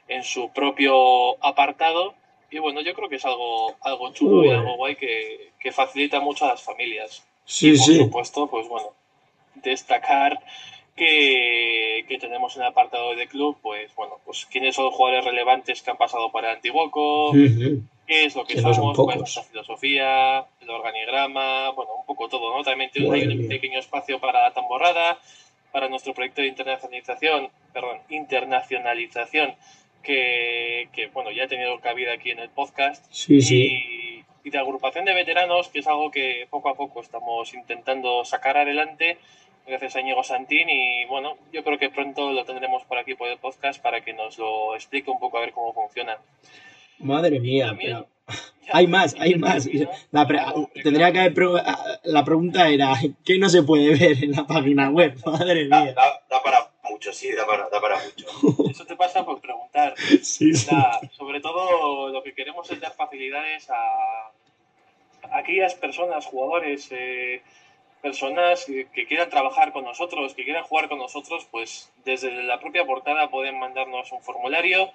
en 0.07 0.23
su 0.23 0.49
propio 0.49 1.43
apartado. 1.45 2.15
Y 2.49 2.57
bueno, 2.59 2.81
yo 2.81 2.93
creo 2.95 3.09
que 3.09 3.17
es 3.17 3.25
algo, 3.25 3.75
algo 3.81 4.11
chulo 4.13 4.43
y 4.43 4.49
algo 4.49 4.77
guay 4.77 4.95
que, 4.95 5.51
que, 5.59 5.71
facilita 5.71 6.19
mucho 6.19 6.45
a 6.45 6.49
las 6.49 6.63
familias. 6.63 7.23
Sí, 7.45 7.69
y 7.69 7.77
por 7.77 7.85
sí. 7.85 7.97
supuesto, 7.97 8.47
pues 8.47 8.67
bueno, 8.67 8.93
destacar 9.55 10.39
que, 10.95 12.05
que, 12.07 12.17
tenemos 12.17 12.55
en 12.55 12.63
el 12.63 12.69
apartado 12.69 13.15
de 13.15 13.27
club, 13.27 13.57
pues 13.61 13.93
bueno, 13.95 14.15
pues 14.25 14.47
quiénes 14.47 14.75
son 14.75 14.85
los 14.85 14.95
jugadores 14.95 15.25
relevantes 15.25 15.83
que 15.83 15.91
han 15.91 15.97
pasado 15.97 16.31
para 16.31 16.53
Antiguoco, 16.53 17.29
uh 17.29 17.33
-huh 17.35 17.83
qué 18.09 18.25
es 18.25 18.35
lo 18.35 18.43
que, 18.43 18.55
que 18.55 18.61
somos, 18.61 18.97
no 18.97 19.05
cuál 19.05 19.15
es 19.15 19.19
nuestra 19.21 19.43
filosofía, 19.79 20.45
el 20.61 20.69
organigrama, 20.69 21.71
bueno, 21.71 21.91
un 21.99 22.05
poco 22.05 22.29
todo, 22.29 22.55
¿no? 22.55 22.63
También 22.63 22.91
hay 22.95 23.27
un 23.27 23.47
pequeño 23.47 23.79
espacio 23.79 24.19
para 24.19 24.41
la 24.41 24.53
tamborrada, 24.53 25.19
para 25.71 25.89
nuestro 25.89 26.13
proyecto 26.13 26.41
de 26.41 26.47
internacionalización, 26.47 27.49
perdón, 27.73 27.99
internacionalización, 28.09 29.55
que, 30.03 30.89
que 30.93 31.07
bueno, 31.07 31.31
ya 31.31 31.45
ha 31.45 31.47
tenido 31.47 31.79
cabida 31.79 32.13
aquí 32.13 32.31
en 32.31 32.39
el 32.39 32.49
podcast. 32.49 33.05
Sí, 33.11 33.35
y, 33.35 33.41
sí. 33.41 34.25
y 34.43 34.49
de 34.49 34.57
agrupación 34.57 35.05
de 35.05 35.13
veteranos, 35.13 35.69
que 35.69 35.79
es 35.79 35.87
algo 35.87 36.11
que 36.11 36.47
poco 36.49 36.69
a 36.69 36.75
poco 36.75 37.01
estamos 37.01 37.53
intentando 37.53 38.25
sacar 38.25 38.57
adelante 38.57 39.17
gracias 39.67 39.95
a 39.95 40.01
Íñigo 40.01 40.23
Santín 40.23 40.67
y 40.67 41.05
bueno, 41.05 41.37
yo 41.53 41.63
creo 41.63 41.77
que 41.77 41.91
pronto 41.91 42.31
lo 42.31 42.43
tendremos 42.43 42.83
por 42.85 42.97
aquí 42.97 43.13
por 43.13 43.29
el 43.29 43.37
podcast 43.37 43.79
para 43.79 44.01
que 44.01 44.13
nos 44.13 44.39
lo 44.39 44.73
explique 44.73 45.11
un 45.11 45.19
poco 45.19 45.37
a 45.37 45.41
ver 45.41 45.51
cómo 45.51 45.73
funciona. 45.73 46.17
Madre 46.97 47.39
mía, 47.39 47.75
pero 47.79 48.07
hay 48.73 48.87
más, 48.87 49.15
hay 49.19 49.35
más. 49.35 49.67
La 50.11 50.27
pre 50.27 50.39
tendría 50.83 51.11
que 51.11 51.19
haber 51.19 51.33
la 52.03 52.23
pregunta 52.23 52.69
era 52.69 52.93
¿qué 53.25 53.37
no 53.37 53.49
se 53.49 53.63
puede 53.63 53.95
ver 53.95 54.23
en 54.23 54.31
la 54.31 54.45
página 54.45 54.89
web? 54.89 55.15
Madre 55.25 55.65
mía. 55.65 55.69
Da, 55.69 55.93
da, 55.93 56.21
da 56.29 56.43
para 56.43 56.71
mucho, 56.89 57.13
sí, 57.13 57.31
da 57.31 57.45
para, 57.45 57.69
da 57.69 57.81
para 57.81 57.97
mucho. 58.03 58.27
Eso 58.69 58.85
te 58.85 58.95
pasa 58.95 59.25
por 59.25 59.41
preguntar. 59.41 59.95
Sí, 59.97 60.53
sí. 60.53 60.67
Da, 60.69 60.99
sobre 61.17 61.41
todo 61.41 62.09
lo 62.09 62.23
que 62.23 62.33
queremos 62.33 62.69
es 62.71 62.79
dar 62.79 62.93
facilidades 62.93 63.69
a, 63.69 64.31
a 65.31 65.37
aquellas 65.37 65.75
personas, 65.75 66.25
jugadores, 66.25 66.87
eh, 66.91 67.41
personas 68.01 68.65
que, 68.65 68.87
que, 68.93 69.05
quieran 69.05 69.29
trabajar 69.29 69.73
con 69.73 69.83
nosotros, 69.83 70.33
que 70.33 70.43
quieran 70.45 70.63
jugar 70.63 70.87
con 70.87 70.99
nosotros, 70.99 71.47
pues 71.51 71.91
desde 72.05 72.31
la 72.43 72.59
propia 72.59 72.85
portada 72.85 73.29
pueden 73.29 73.59
mandarnos 73.59 74.11
un 74.11 74.21
formulario 74.21 74.89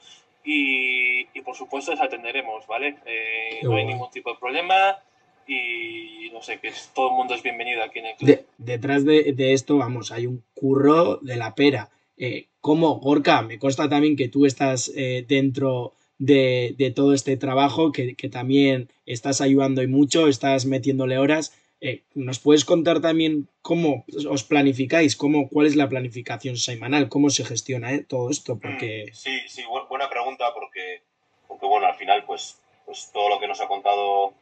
y, 0.44 1.22
y, 1.32 1.40
por 1.42 1.56
supuesto 1.56 1.92
les 1.92 2.00
atenderemos, 2.00 2.66
¿vale? 2.66 2.96
Eh, 3.06 3.60
no 3.62 3.76
hay 3.76 3.86
ningún 3.86 4.10
tipo 4.10 4.30
de 4.30 4.38
problema 4.38 4.98
y 5.46 6.30
no 6.32 6.42
sé, 6.42 6.58
que 6.58 6.68
es, 6.68 6.90
todo 6.94 7.10
el 7.10 7.14
mundo 7.14 7.34
es 7.34 7.42
bienvenido 7.42 7.82
aquí 7.82 7.98
en 8.00 8.06
el 8.06 8.16
club. 8.16 8.28
De, 8.28 8.44
detrás 8.58 9.04
de, 9.04 9.32
de, 9.32 9.52
esto, 9.52 9.76
vamos, 9.76 10.12
hay 10.12 10.26
un 10.26 10.42
curro 10.54 11.16
de 11.16 11.36
la 11.36 11.54
pera. 11.54 11.90
Eh, 12.16 12.46
como 12.60 12.96
Gorka, 13.00 13.42
me 13.42 13.58
consta 13.58 13.88
también 13.88 14.16
que 14.16 14.28
tú 14.28 14.46
estás 14.46 14.92
eh, 14.96 15.24
dentro 15.26 15.92
de, 16.18 16.74
de, 16.78 16.90
todo 16.90 17.12
este 17.12 17.36
trabajo, 17.36 17.92
que, 17.92 18.14
que, 18.14 18.28
también 18.28 18.88
estás 19.06 19.40
ayudando 19.40 19.82
y 19.82 19.86
mucho, 19.86 20.28
estás 20.28 20.66
metiéndole 20.66 21.18
horas. 21.18 21.52
Eh, 21.80 22.02
¿Nos 22.14 22.38
puedes 22.38 22.64
contar 22.64 23.00
también 23.00 23.48
cómo 23.62 24.04
os 24.28 24.44
planificáis? 24.44 25.16
Cómo, 25.16 25.48
¿Cuál 25.48 25.66
es 25.66 25.76
la 25.76 25.88
planificación 25.88 26.56
semanal? 26.56 27.08
¿Cómo 27.08 27.30
se 27.30 27.44
gestiona 27.44 27.92
eh, 27.92 28.04
todo 28.04 28.30
esto? 28.30 28.58
Porque... 28.58 29.10
Sí, 29.12 29.40
sí, 29.48 29.62
buena 29.88 30.08
pregunta 30.08 30.46
porque, 30.54 31.02
porque 31.46 31.66
bueno, 31.66 31.86
al 31.86 31.96
final 31.96 32.24
pues, 32.24 32.60
pues 32.86 33.10
todo 33.12 33.28
lo 33.28 33.38
que 33.38 33.48
nos 33.48 33.60
ha 33.60 33.68
contado 33.68 34.34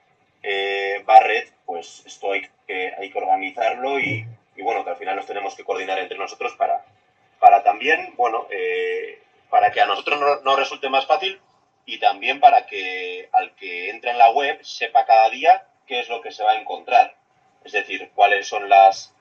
eh, 0.43 1.03
Barrett, 1.07 1.53
pues 1.65 2.03
esto 2.07 2.33
hay 2.33 2.43
que, 2.67 2.93
hay 2.99 3.11
que 3.11 3.19
organizarlo 3.19 3.99
y, 4.01 4.27
y, 4.57 4.63
bueno, 4.63 4.85
que 4.85 4.91
al 4.91 4.97
final 4.97 5.17
nos 5.17 5.27
tenemos 5.27 5.55
que 5.55 5.65
coordinar 5.65 5.99
entre 5.99 6.19
nosotros 6.19 6.55
para, 6.57 6.85
para 7.39 7.63
también, 7.63 8.15
bueno, 8.17 8.47
eh, 8.51 9.21
para 9.51 9.71
que 9.71 9.81
a 9.81 9.87
nosotros 9.87 10.21
nos 10.21 10.43
no 10.43 10.57
resulte 10.57 10.89
más 10.89 11.07
fácil 11.07 11.41
y 11.87 11.99
también 11.99 12.41
para 12.41 12.67
que 12.67 13.29
al 13.33 13.55
que 13.55 13.91
entre 13.91 14.13
en 14.13 14.19
la 14.19 14.31
web 14.31 14.59
sepa 14.63 15.05
cada 15.05 15.29
día 15.31 15.67
qué 15.87 16.01
es 16.01 16.09
lo 16.09 16.21
que 16.21 16.33
se 16.33 16.43
va 16.43 16.53
a 16.53 16.61
encontrar 16.61 17.17
es 17.65 17.73
decir, 17.73 18.11
cuáles 18.15 18.47
son 18.47 18.69
las, 18.69 19.13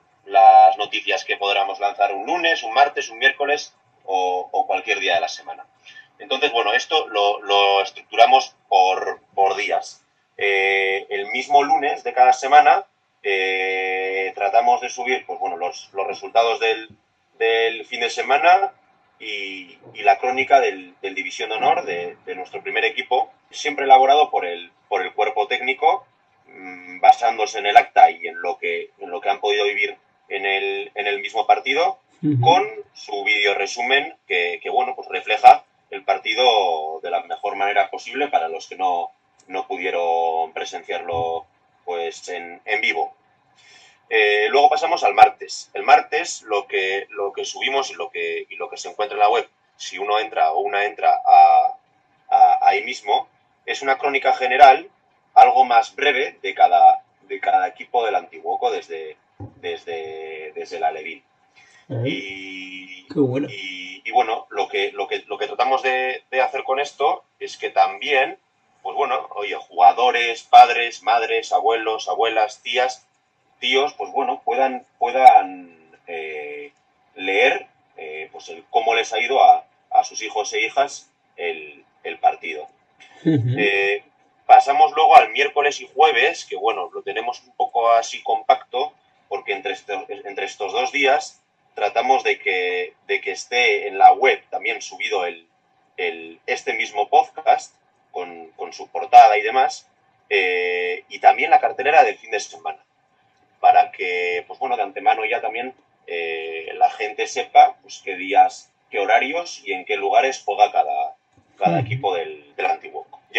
noticias 0.78 1.24
que 1.24 1.36
podamos 1.36 1.80
lanzar 1.80 2.12
un 2.12 2.26
lunes, 2.26 2.62
un 2.62 2.72
martes, 2.72 3.10
un 3.10 3.18
miércoles 3.18 3.74
o, 4.04 4.64
cualquier 4.66 5.00
día 5.00 5.14
de 5.14 5.20
la 5.20 5.28
semana. 5.28 5.66
Entonces, 6.18 6.52
bueno, 6.52 6.72
esto 6.72 7.08
lo, 7.08 7.82
estructuramos 7.82 8.54
por, 8.68 9.56
días. 9.56 10.04
Eh, 10.36 11.06
el 11.10 11.26
mismo 11.26 11.62
lunes 11.62 12.04
de 12.04 12.12
cada 12.12 12.32
semana 12.32 12.86
eh, 13.22 14.32
tratamos 14.34 14.80
de 14.80 14.88
subir 14.88 15.24
pues, 15.26 15.38
bueno, 15.38 15.56
los, 15.56 15.90
resultados 16.06 16.58
del, 16.60 16.88
fin 17.86 18.00
de 18.00 18.10
semana 18.10 18.72
y, 19.18 19.78
la 20.02 20.18
crónica 20.18 20.60
del, 20.60 20.94
División 21.02 21.50
de 21.50 21.56
Honor 21.56 21.84
de, 21.84 22.16
nuestro 22.34 22.62
primer 22.62 22.84
equipo, 22.84 23.30
siempre 23.50 23.84
elaborado 23.84 24.30
por 24.30 24.46
el, 24.46 24.72
por 24.88 25.02
el 25.02 25.12
cuerpo 25.12 25.46
técnico 25.46 26.06
basándose 27.00 27.58
en 27.58 27.66
el 27.66 27.76
acta 27.76 28.10
y 28.10 28.26
en 28.26 28.40
lo 28.40 28.58
que, 28.58 28.90
en 28.98 29.10
lo 29.10 29.20
que 29.20 29.28
han 29.30 29.40
podido 29.40 29.64
vivir 29.64 29.96
en 30.28 30.46
el, 30.46 30.90
en 30.94 31.06
el 31.06 31.20
mismo 31.20 31.46
partido, 31.46 31.98
uh 32.22 32.26
-huh. 32.26 32.40
con 32.40 32.68
su 32.94 33.24
vídeo 33.24 33.54
resumen 33.54 34.16
que, 34.26 34.60
que, 34.62 34.70
bueno, 34.70 34.94
pues 34.94 35.08
refleja 35.08 35.64
el 35.90 36.04
partido 36.04 37.00
de 37.02 37.10
la 37.10 37.22
mejor 37.24 37.56
manera 37.56 37.90
posible 37.90 38.28
para 38.28 38.48
los 38.48 38.66
que 38.66 38.76
no, 38.76 39.10
no 39.48 39.66
pudieron 39.66 40.52
presenciarlo 40.52 41.46
pues 41.84 42.28
en, 42.28 42.60
en 42.64 42.80
vivo. 42.80 43.14
Eh, 44.08 44.46
luego 44.50 44.68
pasamos 44.68 45.02
al 45.04 45.14
martes. 45.14 45.70
El 45.74 45.82
martes 45.82 46.42
lo 46.42 46.66
que, 46.66 47.06
lo 47.10 47.32
que 47.32 47.44
subimos 47.44 47.90
y 47.90 47.94
lo 47.94 48.10
que, 48.10 48.46
y 48.48 48.56
lo 48.56 48.68
que 48.68 48.76
se 48.76 48.88
encuentra 48.88 49.16
en 49.16 49.20
la 49.20 49.28
web, 49.28 49.48
si 49.76 49.98
uno 49.98 50.18
entra 50.18 50.52
o 50.52 50.60
una 50.60 50.84
entra 50.84 51.20
a, 51.24 51.76
a, 52.30 52.58
ahí 52.68 52.84
mismo, 52.84 53.28
es 53.66 53.82
una 53.82 53.98
crónica 53.98 54.32
general 54.34 54.88
algo 55.34 55.64
más 55.64 55.94
breve 55.94 56.38
de 56.42 56.54
cada, 56.54 57.04
de 57.22 57.40
cada 57.40 57.68
equipo 57.68 58.04
del 58.04 58.14
Antiguoco 58.14 58.70
desde, 58.70 59.16
desde, 59.60 60.52
desde 60.54 60.80
la 60.80 60.92
Levin. 60.92 61.22
Y, 62.04 63.06
bueno. 63.14 63.48
y, 63.50 64.02
y, 64.04 64.10
bueno, 64.12 64.46
lo 64.50 64.68
que, 64.68 64.92
lo 64.92 65.06
que, 65.08 65.24
lo 65.26 65.36
que 65.36 65.46
tratamos 65.46 65.82
de, 65.82 66.22
de, 66.30 66.40
hacer 66.40 66.64
con 66.64 66.80
esto 66.80 67.24
es 67.38 67.58
que 67.58 67.68
también, 67.70 68.38
pues 68.82 68.96
bueno, 68.96 69.28
oye, 69.34 69.54
jugadores, 69.56 70.42
padres, 70.44 71.02
madres, 71.02 71.52
abuelos, 71.52 72.08
abuelas, 72.08 72.62
tías, 72.62 73.06
tíos, 73.58 73.92
pues 73.94 74.10
bueno, 74.12 74.40
puedan, 74.44 74.86
puedan 74.98 75.76
eh, 76.06 76.72
leer 77.14 77.66
eh, 77.96 78.28
pues 78.32 78.48
el, 78.48 78.64
cómo 78.70 78.94
les 78.94 79.12
ha 79.12 79.20
ido 79.20 79.42
a, 79.42 79.66
a 79.90 80.04
sus 80.04 80.22
hijos 80.22 80.52
e 80.52 80.60
hijas 80.64 81.10
el, 81.36 81.84
el 82.04 82.18
partido. 82.18 82.68
Uh 83.24 83.28
-huh. 83.30 83.54
eh, 83.58 84.04
pasamos 84.52 84.92
luego 84.92 85.16
al 85.16 85.30
miércoles 85.30 85.80
y 85.80 85.88
jueves, 85.94 86.44
que 86.44 86.56
bueno, 86.56 86.90
lo 86.92 87.00
tenemos 87.00 87.42
un 87.42 87.56
poco 87.56 87.90
así 87.90 88.22
compacto, 88.22 88.92
porque 89.26 89.54
entre 89.54 89.72
estos, 89.72 90.04
entre 90.10 90.44
estos 90.44 90.74
dos 90.74 90.92
días 90.92 91.40
tratamos 91.74 92.22
de 92.22 92.38
que, 92.38 92.92
de 93.06 93.22
que 93.22 93.30
esté 93.30 93.88
en 93.88 93.96
la 93.96 94.12
web 94.12 94.44
también 94.50 94.82
subido 94.82 95.24
el, 95.24 95.48
el 95.96 96.38
este 96.44 96.74
mismo 96.74 97.08
podcast, 97.08 97.74
con, 98.10 98.48
con, 98.48 98.74
su 98.74 98.88
portada 98.88 99.38
y 99.38 99.40
demás, 99.40 99.88
eh, 100.28 101.04
y 101.08 101.18
también 101.18 101.48
la 101.48 101.58
cartelera 101.58 102.04
del 102.04 102.18
fin 102.18 102.30
de 102.30 102.40
semana, 102.40 102.84
para 103.58 103.90
que, 103.90 104.44
pues 104.46 104.58
bueno, 104.58 104.76
de 104.76 104.82
antemano 104.82 105.24
ya 105.24 105.40
también 105.40 105.72
eh, 106.06 106.72
la 106.74 106.90
gente 106.90 107.26
sepa 107.26 107.78
pues, 107.80 108.02
qué 108.04 108.16
días, 108.16 108.70
qué 108.90 108.98
horarios 108.98 109.62
y 109.64 109.72
en 109.72 109.86
qué 109.86 109.96
lugares 109.96 110.42
juega 110.44 110.70
cada, 110.70 111.16
cada 111.56 111.80
equipo 111.80 112.14
del. 112.14 112.41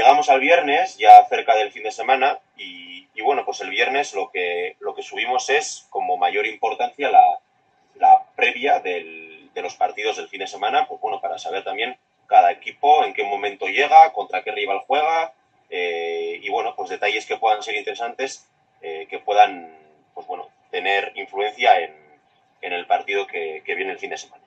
Llegamos 0.03 0.27
al 0.27 0.41
viernes, 0.41 0.97
ya 0.97 1.23
cerca 1.29 1.55
del 1.55 1.71
fin 1.71 1.83
de 1.83 1.91
semana, 1.91 2.37
y, 2.57 3.07
y 3.15 3.21
bueno, 3.21 3.45
pues 3.45 3.61
el 3.61 3.69
viernes 3.69 4.13
lo 4.13 4.31
que, 4.31 4.75
lo 4.81 4.93
que 4.93 5.01
subimos 5.01 5.49
es, 5.49 5.87
como 5.89 6.17
mayor 6.17 6.45
importancia, 6.45 7.09
la, 7.09 7.39
la 7.95 8.21
previa 8.35 8.81
del, 8.81 9.49
de 9.53 9.61
los 9.61 9.75
partidos 9.75 10.17
del 10.17 10.27
fin 10.27 10.41
de 10.41 10.47
semana, 10.47 10.89
pues 10.89 10.99
bueno, 10.99 11.21
para 11.21 11.39
saber 11.39 11.63
también 11.63 11.95
cada 12.27 12.51
equipo 12.51 13.05
en 13.05 13.13
qué 13.13 13.23
momento 13.23 13.67
llega, 13.67 14.11
contra 14.11 14.43
qué 14.43 14.51
rival 14.51 14.83
juega, 14.85 15.31
eh, 15.69 16.37
y 16.43 16.49
bueno, 16.49 16.75
pues 16.75 16.89
detalles 16.89 17.25
que 17.25 17.37
puedan 17.37 17.63
ser 17.63 17.75
interesantes 17.75 18.45
eh, 18.81 19.07
que 19.09 19.19
puedan, 19.19 19.73
pues 20.13 20.27
bueno, 20.27 20.49
tener 20.69 21.13
influencia 21.15 21.79
en, 21.79 21.95
en 22.61 22.73
el 22.73 22.85
partido 22.87 23.25
que, 23.25 23.63
que, 23.65 23.73
viene 23.73 23.93
el 23.93 23.99
fin 23.99 24.09
de 24.09 24.17
semana. 24.17 24.43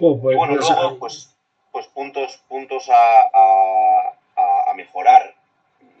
pues, 0.00 0.34
y 0.34 0.36
bueno, 0.36 0.56
pues, 0.56 0.68
luego, 0.68 0.98
pues, 0.98 1.36
pues 1.70 1.86
puntos, 1.86 2.42
puntos 2.48 2.88
a, 2.88 3.20
a 3.32 3.99
mejorar, 4.80 5.34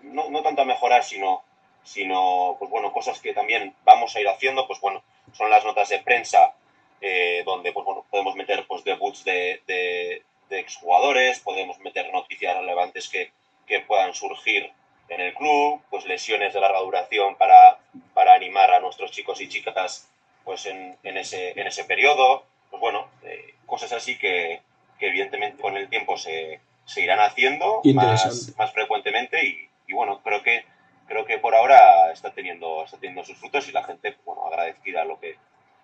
no, 0.02 0.30
no, 0.30 0.42
tanto 0.42 0.62
a 0.62 0.64
mejorar, 0.64 1.04
sino, 1.04 1.42
sino, 1.82 2.56
pues 2.58 2.70
bueno, 2.70 2.92
cosas 2.92 3.20
que 3.20 3.32
también 3.32 3.74
vamos 3.84 4.14
a 4.14 4.20
ir 4.20 4.28
haciendo, 4.28 4.66
pues 4.66 4.80
bueno, 4.80 5.02
son 5.32 5.50
las 5.50 5.64
notas 5.64 5.88
de 5.88 6.00
prensa, 6.00 6.54
eh, 7.00 7.42
donde 7.44 7.72
pues, 7.72 7.84
bueno, 7.84 8.04
podemos 8.10 8.34
meter 8.34 8.66
pues, 8.66 8.84
debuts 8.84 9.24
de, 9.24 9.62
de, 9.66 10.22
exjugadores, 10.50 11.38
podemos 11.40 11.78
meter 11.78 12.12
noticias 12.12 12.56
relevantes 12.56 13.08
que, 13.08 13.30
que 13.66 13.80
puedan 13.80 14.12
surgir 14.14 14.72
en 15.08 15.20
el 15.20 15.32
club, 15.34 15.80
pues 15.90 16.06
lesiones 16.06 16.52
de 16.52 16.60
larga 16.60 16.80
duración 16.80 17.36
para, 17.36 17.78
para 18.14 18.34
animar 18.34 18.72
a 18.72 18.80
nuestros 18.80 19.12
chicos 19.12 19.40
y 19.40 19.48
chicas 19.48 20.08
pues 20.44 20.66
en, 20.66 20.96
en 21.04 21.16
ese, 21.18 21.52
en 21.60 21.66
ese 21.66 21.84
periodo, 21.84 22.44
pues 22.70 22.80
bueno, 22.80 23.08
eh, 23.22 23.54
cosas 23.66 23.92
así 23.92 24.18
que, 24.18 24.60
que, 24.98 25.08
evidentemente 25.08 25.62
con 25.62 25.76
el 25.76 25.88
tiempo 25.88 26.16
se, 26.16 26.60
se 26.90 27.02
irán 27.02 27.20
haciendo 27.20 27.80
más, 27.94 28.52
más, 28.58 28.72
frecuentemente 28.72 29.46
y, 29.46 29.68
y, 29.86 29.94
bueno, 29.94 30.20
creo 30.24 30.42
que 30.42 30.64
creo 31.06 31.24
que 31.24 31.38
por 31.38 31.54
ahora 31.54 32.12
está 32.12 32.32
teniendo, 32.32 32.84
está 32.84 32.96
teniendo 32.98 33.24
sus 33.24 33.36
frutos 33.36 33.68
y 33.68 33.72
la 33.72 33.84
gente, 33.84 34.16
bueno, 34.24 34.46
agradecida 34.46 35.02
a 35.02 35.04
lo 35.04 35.18
que, 35.18 35.36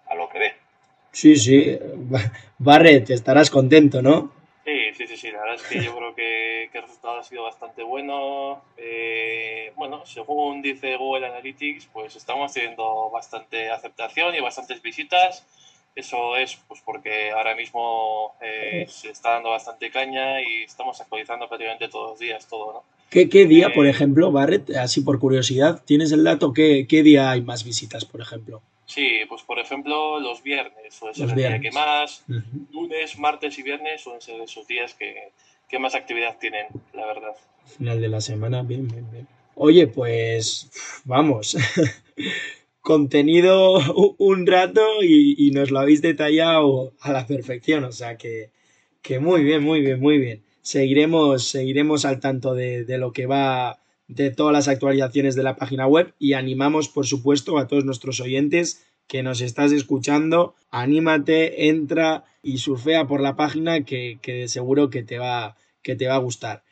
a 0.08 0.14
lo 0.14 0.28
que 0.28 0.38
ve. 0.38 0.54
Sí, 1.12 1.36
sí. 1.36 1.78
Barret, 2.58 3.10
estarás 3.10 3.50
contento, 3.50 4.02
¿no? 4.02 4.32
Sí, 4.64 4.94
sí, 4.96 5.06
sí, 5.06 5.16
sí. 5.16 5.30
La 5.30 5.40
verdad 5.40 5.54
es 5.56 5.62
que 5.62 5.82
yo 5.82 5.96
creo 5.96 6.14
que, 6.14 6.68
que 6.70 6.78
el 6.78 6.84
resultado 6.84 7.18
ha 7.18 7.22
sido 7.22 7.44
bastante 7.44 7.82
bueno. 7.82 8.62
Eh, 8.76 9.72
bueno, 9.76 10.04
según 10.06 10.60
dice 10.62 10.96
Google 10.96 11.26
Analytics, 11.26 11.86
pues 11.92 12.16
estamos 12.16 12.52
teniendo 12.52 13.10
bastante 13.10 13.70
aceptación 13.70 14.34
y 14.34 14.40
bastantes 14.40 14.82
visitas. 14.82 15.44
Eso 15.96 16.36
es 16.36 16.58
pues 16.68 16.82
porque 16.84 17.30
ahora 17.30 17.56
mismo 17.56 18.34
eh, 18.42 18.84
se 18.86 19.08
está 19.08 19.30
dando 19.30 19.48
bastante 19.48 19.90
caña 19.90 20.42
y 20.42 20.64
estamos 20.64 21.00
actualizando 21.00 21.48
prácticamente 21.48 21.88
todos 21.88 22.10
los 22.10 22.18
días 22.18 22.46
todo, 22.46 22.72
¿no? 22.74 22.84
¿Qué, 23.08 23.30
qué 23.30 23.46
día, 23.46 23.68
eh, 23.68 23.72
por 23.74 23.86
ejemplo, 23.86 24.30
Barret, 24.30 24.68
así 24.76 25.00
por 25.00 25.18
curiosidad, 25.18 25.82
tienes 25.86 26.12
el 26.12 26.22
dato, 26.22 26.52
¿qué, 26.52 26.86
qué 26.86 27.02
día 27.02 27.30
hay 27.30 27.40
más 27.40 27.64
visitas, 27.64 28.04
por 28.04 28.20
ejemplo? 28.20 28.60
Sí, 28.84 29.20
pues 29.28 29.42
por 29.42 29.58
ejemplo 29.58 30.20
los 30.20 30.42
viernes 30.42 30.94
suele 30.94 31.14
ser 31.14 31.24
los 31.24 31.32
el 31.32 31.38
día 31.38 31.60
que 31.60 31.70
más, 31.70 32.22
uh 32.28 32.34
-huh. 32.34 32.72
lunes, 32.72 33.18
martes 33.18 33.58
y 33.58 33.62
viernes 33.62 34.02
suelen 34.02 34.20
ser 34.20 34.40
esos 34.40 34.66
días 34.66 34.94
que, 34.94 35.32
que, 35.68 35.78
más 35.78 35.94
actividad 35.94 36.36
tienen, 36.38 36.66
la 36.92 37.06
verdad. 37.06 37.34
Final 37.78 38.00
de 38.00 38.08
la 38.08 38.20
semana, 38.20 38.62
bien, 38.62 38.86
bien, 38.86 39.10
bien. 39.10 39.26
Oye, 39.54 39.86
pues 39.86 40.70
vamos, 41.04 41.56
contenido 42.86 43.80
un 44.18 44.46
rato 44.46 44.80
y, 45.02 45.50
nos 45.50 45.72
lo 45.72 45.80
habéis 45.80 46.02
detallado 46.02 46.92
a 47.00 47.10
la 47.10 47.26
perfección, 47.26 47.82
o 47.82 47.90
sea 47.90 48.16
que, 48.16 48.52
que 49.02 49.18
muy 49.18 49.42
bien, 49.42 49.64
muy 49.64 49.80
bien, 49.80 49.98
muy 49.98 50.18
bien. 50.18 50.44
Seguiremos, 50.62 51.48
seguiremos 51.48 52.04
al 52.04 52.20
tanto 52.20 52.54
de, 52.54 52.84
de 52.84 52.98
lo 52.98 53.12
que 53.12 53.26
va 53.26 53.80
de 54.06 54.30
todas 54.30 54.52
las 54.52 54.68
actualizaciones 54.68 55.34
de 55.34 55.42
la 55.42 55.56
página 55.56 55.88
web 55.88 56.14
y 56.20 56.34
animamos, 56.34 56.88
por 56.88 57.06
supuesto, 57.06 57.58
a 57.58 57.66
todos 57.66 57.84
nuestros 57.84 58.20
oyentes 58.20 58.86
que 59.08 59.24
nos 59.24 59.40
estás 59.40 59.72
escuchando, 59.72 60.54
anímate, 60.70 61.68
entra 61.68 62.24
y 62.40 62.58
surfea 62.58 63.08
por 63.08 63.20
la 63.20 63.34
página 63.34 63.84
que, 63.84 64.20
que 64.22 64.46
seguro 64.46 64.90
que 64.90 65.02
te 65.02 65.18
va, 65.18 65.56
que 65.82 65.96
te 65.96 66.06
va 66.06 66.14
a 66.14 66.18
gustar. 66.18 66.62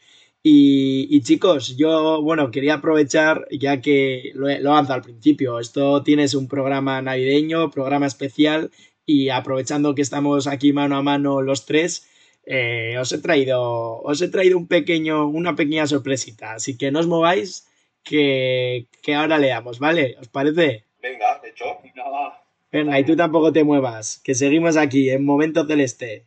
Y, 0.47 1.09
y, 1.09 1.23
chicos, 1.23 1.75
yo, 1.79 2.21
bueno, 2.21 2.51
quería 2.51 2.75
aprovechar, 2.75 3.49
ya 3.51 3.81
que 3.81 4.31
lo, 4.35 4.47
lo 4.61 4.73
avanzo 4.73 4.93
al 4.93 5.01
principio, 5.01 5.59
esto 5.59 6.03
tienes 6.03 6.35
un 6.35 6.49
programa 6.49 7.01
navideño, 7.01 7.71
programa 7.71 8.07
especial, 8.07 8.71
y 9.07 9.31
aprovechando 9.31 9.95
que 9.95 10.03
estamos 10.03 10.47
aquí 10.47 10.75
mano 10.75 10.97
a 10.97 11.03
mano 11.03 11.41
los 11.41 11.65
tres, 11.65 12.07
eh, 12.47 12.97
os 12.99 13.13
he 13.13 13.19
traído 13.19 14.03
os 14.03 14.21
he 14.21 14.29
traído 14.29 14.59
un 14.59 14.69
pequeño 14.69 15.27
una 15.27 15.57
pequeña 15.57 15.87
sorpresita. 15.87 16.53
Así 16.55 16.77
que 16.77 16.91
no 16.91 17.01
os 17.01 17.07
mováis 17.07 17.67
que, 18.03 18.87
que 19.03 19.15
ahora 19.15 19.39
le 19.39 19.49
damos 19.49 19.79
vale 19.79 20.17
os 20.21 20.29
parece 20.29 20.85
venga 21.01 21.41
de 21.43 21.49
hecho. 21.49 21.65
Venga 22.71 22.99
y 22.99 23.05
tú 23.05 23.17
tampoco 23.17 23.53
te 23.53 23.65
muevas 23.65 24.21
que 24.25 24.35
seguimos 24.35 24.77
aquí 24.77 25.09
en 25.09 25.25
momento 25.25 25.67
celeste 25.67 26.27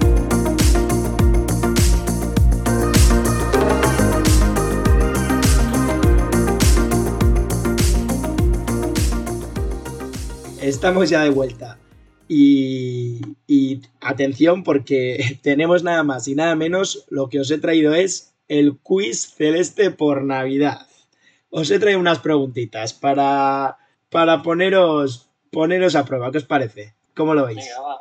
Estamos 10.71 11.09
ya 11.09 11.23
de 11.23 11.31
vuelta. 11.31 11.77
Y, 12.29 13.19
y, 13.45 13.81
atención 13.99 14.63
porque 14.63 15.37
tenemos 15.43 15.83
nada 15.83 16.01
más 16.03 16.29
y 16.29 16.35
nada 16.35 16.55
menos, 16.55 17.05
lo 17.09 17.27
que 17.27 17.41
os 17.41 17.51
he 17.51 17.57
traído 17.57 17.93
es 17.93 18.33
el 18.47 18.77
quiz 18.77 19.33
celeste 19.35 19.91
por 19.91 20.23
Navidad. 20.23 20.87
Os 21.49 21.69
he 21.71 21.79
traído 21.79 21.99
unas 21.99 22.19
preguntitas 22.19 22.93
para, 22.93 23.79
para 24.09 24.43
poneros, 24.43 25.29
poneros 25.51 25.95
a 25.95 26.05
prueba. 26.05 26.31
¿Qué 26.31 26.37
os 26.37 26.45
parece? 26.45 26.95
¿Cómo 27.17 27.33
lo 27.33 27.47
veis? 27.47 27.57
Venga, 27.57 27.81
va. 27.81 27.93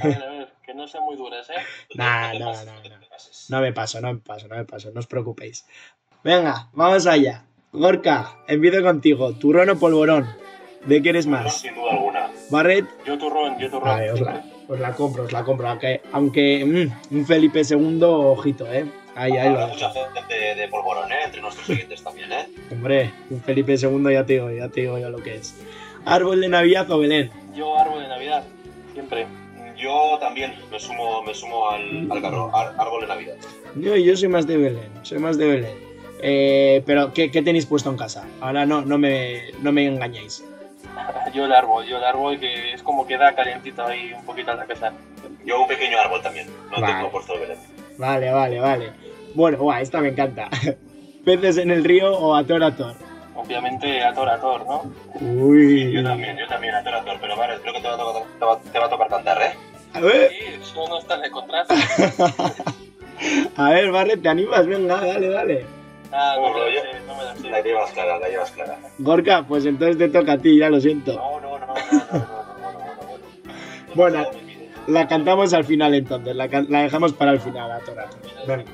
A 0.00 0.06
ver, 0.06 0.22
a 0.22 0.30
ver, 0.30 0.52
que 0.64 0.74
no 0.74 0.86
sean 0.86 1.02
muy 1.02 1.16
duras, 1.16 1.50
¿eh? 1.50 1.54
Nah, 1.96 2.34
no, 2.34 2.52
no, 2.52 2.64
no. 2.64 2.96
No 3.48 3.60
me 3.60 3.72
paso, 3.72 4.00
no 4.00 4.14
me 4.14 4.20
paso, 4.20 4.46
no 4.46 4.54
me 4.54 4.64
paso, 4.64 4.92
no 4.92 5.00
os 5.00 5.08
preocupéis. 5.08 5.66
Venga, 6.22 6.68
vamos 6.72 7.04
allá. 7.08 7.44
Gorka, 7.72 8.44
empiezo 8.46 8.80
contigo. 8.84 9.34
Turrón 9.34 9.70
o 9.70 9.78
polvorón. 9.78 10.45
¿De 10.86 11.02
qué 11.02 11.08
eres 11.08 11.26
más? 11.26 11.60
Sin 11.60 11.74
duda 11.74 11.92
alguna. 11.92 12.30
Barret. 12.48 12.86
Yo 13.04 13.18
turrón, 13.18 13.58
yo 13.58 13.68
turrón. 13.68 13.88
Vale, 13.88 14.12
os 14.12 14.20
la, 14.20 14.44
os 14.68 14.78
la 14.78 14.92
compro, 14.92 15.24
os 15.24 15.32
la 15.32 15.42
compro. 15.42 15.68
Aunque, 15.68 16.00
aunque 16.12 16.64
mmm, 16.64 17.16
un 17.16 17.26
Felipe 17.26 17.62
II, 17.68 18.00
ojito, 18.02 18.72
¿eh? 18.72 18.86
Ahí, 19.16 19.32
ahí 19.32 19.48
Habrá 19.48 19.66
mucha 19.66 19.90
gente 19.90 20.34
de, 20.34 20.54
de 20.54 20.68
polvorón, 20.68 21.10
¿eh? 21.10 21.24
Entre 21.24 21.40
nuestros 21.40 21.68
oyentes 21.70 22.02
también, 22.02 22.30
¿eh? 22.32 22.46
Hombre, 22.70 23.12
un 23.30 23.40
Felipe 23.40 23.74
II 23.74 24.12
ya 24.12 24.24
te 24.24 24.34
digo, 24.34 24.50
ya 24.50 24.68
te 24.68 24.82
digo 24.82 24.98
yo 24.98 25.10
lo 25.10 25.18
que 25.18 25.36
es. 25.36 25.54
¿Árbol 26.04 26.40
de 26.40 26.48
Navidad 26.48 26.88
o 26.90 26.98
Belén? 26.98 27.30
Yo 27.54 27.76
árbol 27.76 28.02
de 28.02 28.08
Navidad, 28.08 28.44
siempre. 28.92 29.26
Yo 29.76 30.16
también 30.20 30.54
me 30.70 30.78
sumo, 30.78 31.22
me 31.22 31.34
sumo 31.34 31.68
al, 31.68 32.10
al 32.10 32.22
carro, 32.22 32.50
ar, 32.54 32.74
árbol 32.78 33.00
de 33.02 33.06
Navidad. 33.08 33.34
Yo, 33.74 33.96
yo 33.96 34.16
soy 34.16 34.28
más 34.28 34.46
de 34.46 34.56
Belén, 34.56 34.90
soy 35.02 35.18
más 35.18 35.36
de 35.36 35.46
Belén. 35.46 35.74
Eh, 36.22 36.82
pero, 36.86 37.12
¿qué, 37.12 37.30
¿qué, 37.30 37.42
tenéis 37.42 37.66
puesto 37.66 37.90
en 37.90 37.96
casa? 37.96 38.26
Ahora 38.40 38.64
no, 38.64 38.82
no, 38.82 38.98
me, 38.98 39.50
no 39.62 39.72
me 39.72 39.86
engañéis. 39.86 40.44
Yo 41.32 41.44
el 41.44 41.52
árbol, 41.52 41.84
yo 41.86 41.98
el 41.98 42.04
árbol 42.04 42.38
que 42.38 42.72
es 42.72 42.82
como 42.82 43.06
que 43.06 43.16
da 43.18 43.34
calientito 43.34 43.84
ahí 43.84 44.12
un 44.12 44.24
poquito 44.24 44.52
a 44.52 44.54
la 44.54 44.64
casa. 44.64 44.92
Yo 45.44 45.60
un 45.60 45.68
pequeño 45.68 45.98
árbol 45.98 46.22
también, 46.22 46.48
no 46.70 46.80
vale. 46.80 46.94
tengo 46.94 47.10
puesto 47.10 47.34
el. 47.34 47.56
Vale, 47.98 48.30
vale, 48.30 48.60
vale. 48.60 48.92
Bueno, 49.34 49.58
guau, 49.58 49.80
esta 49.80 50.00
me 50.00 50.08
encanta. 50.08 50.48
¿Peces 51.24 51.58
en 51.58 51.70
el 51.70 51.84
río 51.84 52.16
o 52.16 52.34
ator 52.34 52.62
ator? 52.62 52.94
Obviamente 53.34 54.02
ator 54.02 54.28
ator, 54.28 54.66
¿no? 54.66 54.92
Uy. 55.20 55.84
Sí, 55.84 55.92
yo 55.92 56.02
también, 56.02 56.36
yo 56.36 56.46
también 56.46 56.74
ator 56.74 56.94
ator, 56.94 57.18
pero 57.20 57.36
vale, 57.36 57.60
creo 57.60 57.74
que 57.74 57.80
te 57.80 57.88
va 57.88 57.94
a 57.94 57.98
tocar, 57.98 58.22
te 58.38 58.44
va, 58.44 58.60
te 58.60 58.78
va 58.78 58.86
a 58.86 58.90
tocar 58.90 59.08
cantar, 59.08 59.42
¿eh? 59.42 59.54
A 59.92 60.00
ver. 60.00 60.30
Sí, 60.30 60.36
eso 60.62 60.88
no 60.88 60.98
está 60.98 61.16
en 61.16 61.24
el 61.24 61.30
contrato. 61.30 61.74
a 63.56 63.70
ver, 63.70 63.90
Barret, 63.90 64.22
¿te 64.22 64.28
animas? 64.28 64.66
Venga, 64.66 64.96
dale, 65.04 65.28
dale. 65.28 65.75
Ah, 66.12 66.36
no, 66.38 66.50
no, 66.50 66.64
me, 66.64 67.06
no 67.06 67.16
me 67.16 67.24
la 67.24 67.36
sé. 67.36 67.50
La 67.50 67.60
llevas 67.60 67.90
clara, 67.92 68.18
la 68.18 68.28
llevas 68.28 68.50
clara. 68.50 68.78
Gorka, 68.98 69.44
pues 69.46 69.66
entonces 69.66 69.98
te 69.98 70.08
toca 70.08 70.32
a 70.32 70.38
ti, 70.38 70.58
ya 70.58 70.70
lo 70.70 70.80
siento. 70.80 71.14
No, 71.14 71.40
no, 71.40 71.58
no, 71.58 71.66
no, 71.66 71.74
no, 71.74 71.74
no, 71.74 72.18
no, 72.18 72.72
no, 72.72 72.72
no, 72.72 72.92
no. 72.92 73.94
Bueno, 73.94 74.24
la 74.86 75.08
cantamos 75.08 75.52
al 75.52 75.64
final 75.64 75.94
entonces, 75.94 76.36
la, 76.36 76.46
la 76.46 76.82
dejamos 76.82 77.12
para 77.12 77.32
el 77.32 77.40
final, 77.40 77.70
a 77.70 77.80
Tora. 77.80 78.06
Bueno, 78.46 78.64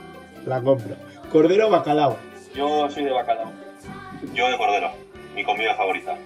la 0.46 0.60
compro. 0.60 0.94
¿Cordero 1.30 1.68
o 1.68 1.70
bacalao? 1.70 2.18
Yo 2.54 2.90
soy 2.90 3.04
de 3.04 3.12
bacalao. 3.12 3.50
Yo 4.34 4.48
de 4.50 4.56
cordero, 4.56 4.90
mi 5.34 5.44
comida 5.44 5.74
favorita. 5.74 6.16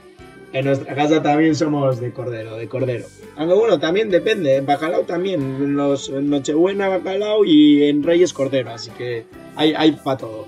En 0.52 0.64
nuestra 0.64 0.94
casa 0.94 1.22
también 1.22 1.54
somos 1.54 2.00
de 2.00 2.12
cordero, 2.12 2.56
de 2.56 2.68
cordero. 2.68 3.04
Aunque 3.36 3.54
bueno, 3.54 3.78
también 3.78 4.10
depende, 4.10 4.56
en 4.56 4.66
bacalao 4.66 5.02
también, 5.02 5.40
en, 5.40 5.76
los, 5.76 6.08
en 6.08 6.30
Nochebuena 6.30 6.88
bacalao 6.88 7.44
y 7.44 7.88
en 7.88 8.02
Reyes 8.02 8.32
cordero, 8.32 8.70
así 8.70 8.90
que 8.92 9.26
hay, 9.56 9.74
hay 9.76 9.92
para 9.92 10.16
todo 10.16 10.46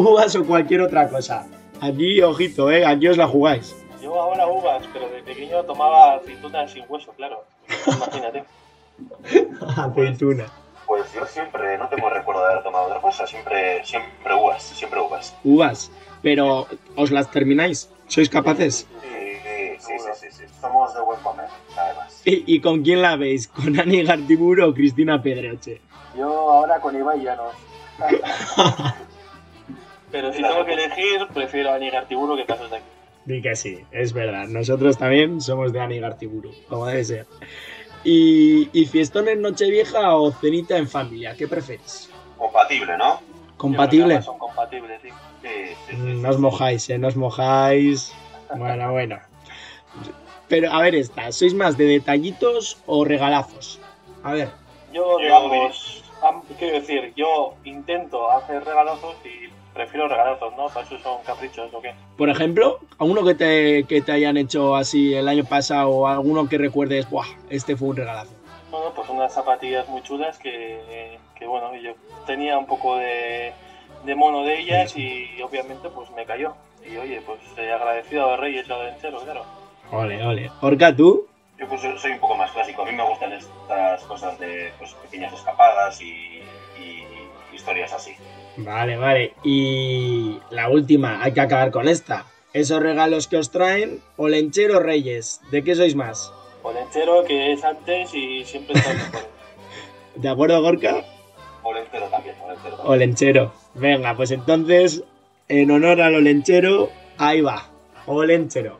uvas 0.00 0.34
o 0.36 0.44
cualquier 0.44 0.82
otra 0.82 1.08
cosa. 1.08 1.46
Aquí, 1.80 2.20
ojito, 2.22 2.70
¿eh? 2.70 2.84
Aquí 2.84 3.08
os 3.08 3.16
la 3.16 3.26
jugáis. 3.26 3.76
Yo 4.02 4.20
ahora 4.20 4.46
uvas, 4.46 4.82
pero 4.92 5.08
de 5.08 5.22
pequeño 5.22 5.62
tomaba 5.64 6.14
aceitunas 6.14 6.72
sin 6.72 6.84
hueso, 6.88 7.12
claro. 7.12 7.44
Imagínate. 7.86 8.44
Aceituna. 9.76 10.46
Pues 10.86 11.12
yo 11.14 11.24
siempre, 11.26 11.78
no 11.78 11.88
tengo 11.88 12.10
recuerdo 12.10 12.42
de 12.42 12.52
haber 12.52 12.62
tomado 12.64 12.86
otra 12.86 13.00
cosa, 13.00 13.26
siempre, 13.26 13.84
siempre 13.84 14.34
uvas, 14.34 14.62
siempre 14.62 15.00
uvas. 15.00 15.36
Uvas. 15.44 15.90
Pero, 16.22 16.66
¿os 16.96 17.10
las 17.10 17.30
termináis? 17.30 17.88
¿Sois 18.08 18.28
capaces? 18.28 18.86
Sí, 19.00 19.38
sí, 19.78 19.92
sí, 20.14 20.26
sí. 20.30 20.44
Somos 20.60 20.92
de 20.94 21.00
buen 21.02 21.20
comer, 21.20 21.46
además. 21.76 22.20
¿Y, 22.24 22.56
y 22.56 22.60
con 22.60 22.82
quién 22.82 23.02
la 23.02 23.16
veis? 23.16 23.48
¿Con 23.48 23.78
Ani 23.78 24.02
Gartiburu 24.02 24.68
o 24.68 24.74
Cristina 24.74 25.22
Pedreche? 25.22 25.80
Yo 26.16 26.28
ahora 26.28 26.80
con 26.80 26.96
Ibai 26.96 27.22
ya 27.22 27.36
no. 27.36 27.44
Pero 30.10 30.32
si 30.32 30.42
tengo 30.42 30.64
que 30.64 30.72
elegir, 30.72 31.26
prefiero 31.32 31.72
a 31.72 31.78
Nigartiburo 31.78 32.36
que 32.36 32.44
casos 32.46 32.70
de 32.70 32.76
aquí. 32.78 32.86
Di 33.24 33.42
que 33.42 33.54
sí, 33.54 33.78
es 33.92 34.12
verdad. 34.12 34.46
Nosotros 34.48 34.96
también 34.96 35.40
somos 35.40 35.72
de 35.72 35.80
Ani 35.80 36.00
Gartiburu, 36.00 36.54
como 36.68 36.86
debe 36.86 37.04
ser. 37.04 37.26
¿Y, 38.02 38.68
y 38.72 38.86
fiestón 38.86 39.28
en 39.28 39.42
Nochevieja 39.42 40.16
o 40.16 40.32
cenita 40.32 40.78
en 40.78 40.88
familia? 40.88 41.36
¿Qué 41.36 41.46
preferís? 41.46 42.10
Compatible, 42.38 42.96
¿no? 42.96 43.20
¿Compatible? 43.58 44.22
Son 44.22 44.38
compatibles, 44.38 45.00
sí. 45.02 45.08
Sí, 45.42 45.48
sí, 45.48 45.74
sí, 45.86 45.92
sí, 45.92 45.96
Mm, 45.96 46.22
No 46.22 46.30
os 46.30 46.38
mojáis, 46.38 46.88
¿eh? 46.90 46.98
No 46.98 47.08
os 47.08 47.16
mojáis. 47.16 48.12
Bueno, 48.56 48.92
bueno. 48.92 49.18
Pero, 50.48 50.72
a 50.72 50.80
ver, 50.82 50.94
esta. 50.94 51.30
¿Sois 51.30 51.54
más 51.54 51.76
de 51.76 51.84
detallitos 51.84 52.82
o 52.86 53.04
regalazos? 53.04 53.80
A 54.22 54.32
ver. 54.32 54.48
Yo, 54.92 55.04
Yo, 55.04 55.18
digamos, 55.18 56.02
am- 56.22 56.42
quiero 56.58 56.80
decir, 56.80 57.12
yo 57.14 57.54
intento 57.64 58.30
hacer 58.32 58.64
regalazos 58.64 59.14
y 59.24 59.59
prefiero 59.74 60.08
regalazos, 60.08 60.56
¿no? 60.56 60.68
Para 60.68 60.86
eso 60.86 60.98
son 60.98 61.22
caprichos 61.24 61.72
o 61.72 61.80
qué. 61.80 61.94
Por 62.16 62.28
ejemplo, 62.28 62.80
a 62.98 63.04
uno 63.04 63.24
que 63.24 63.34
te, 63.34 63.84
que 63.84 64.02
te 64.02 64.12
hayan 64.12 64.36
hecho 64.36 64.76
así 64.76 65.14
el 65.14 65.28
año 65.28 65.44
pasado 65.44 65.90
o 65.90 66.06
alguno 66.06 66.48
que 66.48 66.58
recuerdes, 66.58 67.08
¡buah! 67.08 67.26
Este 67.48 67.76
fue 67.76 67.88
un 67.88 67.96
regalazo. 67.96 68.32
Bueno, 68.70 68.92
pues 68.94 69.08
unas 69.08 69.32
zapatillas 69.34 69.88
muy 69.88 70.02
chulas 70.02 70.38
que, 70.38 71.18
que 71.36 71.46
bueno, 71.46 71.74
yo 71.76 71.92
tenía 72.26 72.56
un 72.56 72.66
poco 72.66 72.96
de, 72.96 73.52
de 74.04 74.14
mono 74.14 74.44
de 74.44 74.60
ellas 74.60 74.96
y 74.96 75.40
obviamente 75.42 75.88
pues 75.88 76.10
me 76.12 76.24
cayó. 76.24 76.54
Y 76.88 76.96
oye, 76.96 77.20
pues 77.26 77.40
eh, 77.56 77.72
agradecido 77.72 78.24
a 78.24 78.30
los 78.32 78.40
Reyes 78.40 78.68
y 78.68 78.72
a 78.72 78.76
los 78.76 78.94
entero, 78.94 79.20
claro. 79.20 79.44
Ole, 79.92 80.24
ole. 80.24 80.50
Orca, 80.60 80.94
¿tú? 80.94 81.26
Yo 81.58 81.68
pues 81.68 81.82
soy 82.00 82.12
un 82.12 82.20
poco 82.20 82.36
más 82.36 82.50
clásico. 82.52 82.82
A 82.82 82.86
mí 82.86 82.92
me 82.92 83.02
gustan 83.06 83.32
estas 83.32 84.02
cosas 84.04 84.38
de 84.38 84.72
pues, 84.78 84.94
pequeñas 84.94 85.32
escapadas 85.32 86.00
y, 86.00 86.42
y 86.80 87.04
historias 87.52 87.92
así. 87.92 88.14
Vale, 88.56 88.96
vale. 88.96 89.34
Y 89.44 90.38
la 90.50 90.68
última, 90.68 91.22
hay 91.22 91.32
que 91.32 91.40
acabar 91.40 91.70
con 91.70 91.88
esta. 91.88 92.26
Esos 92.52 92.82
regalos 92.82 93.28
que 93.28 93.36
os 93.36 93.50
traen, 93.50 94.00
Olenchero 94.16 94.80
Reyes, 94.80 95.40
¿de 95.50 95.62
qué 95.62 95.74
sois 95.74 95.94
más? 95.94 96.32
O 96.62 96.72
lechero 96.72 97.24
que 97.24 97.52
es 97.52 97.64
antes 97.64 98.12
y 98.14 98.44
siempre 98.44 98.76
está 98.76 98.92
mejor. 98.92 99.28
¿De 100.16 100.28
acuerdo, 100.28 100.60
Gorka? 100.60 101.04
O 101.62 101.74
entero 101.74 102.06
también, 102.08 102.34
o 102.42 102.50
entero 102.50 102.76
también. 102.76 102.92
Olenchero. 102.92 103.52
Venga, 103.74 104.16
pues 104.16 104.30
entonces, 104.32 105.04
en 105.48 105.70
honor 105.70 106.00
al 106.02 106.16
Olenchero, 106.16 106.90
ahí 107.18 107.40
va. 107.40 107.70
Olenchero. 108.06 108.79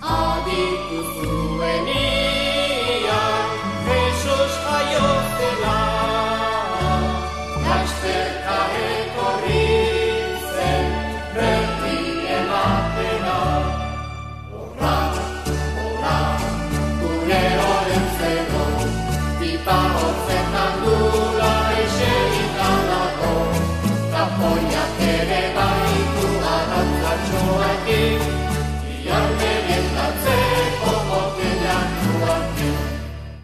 Adikusu 0.00 1.31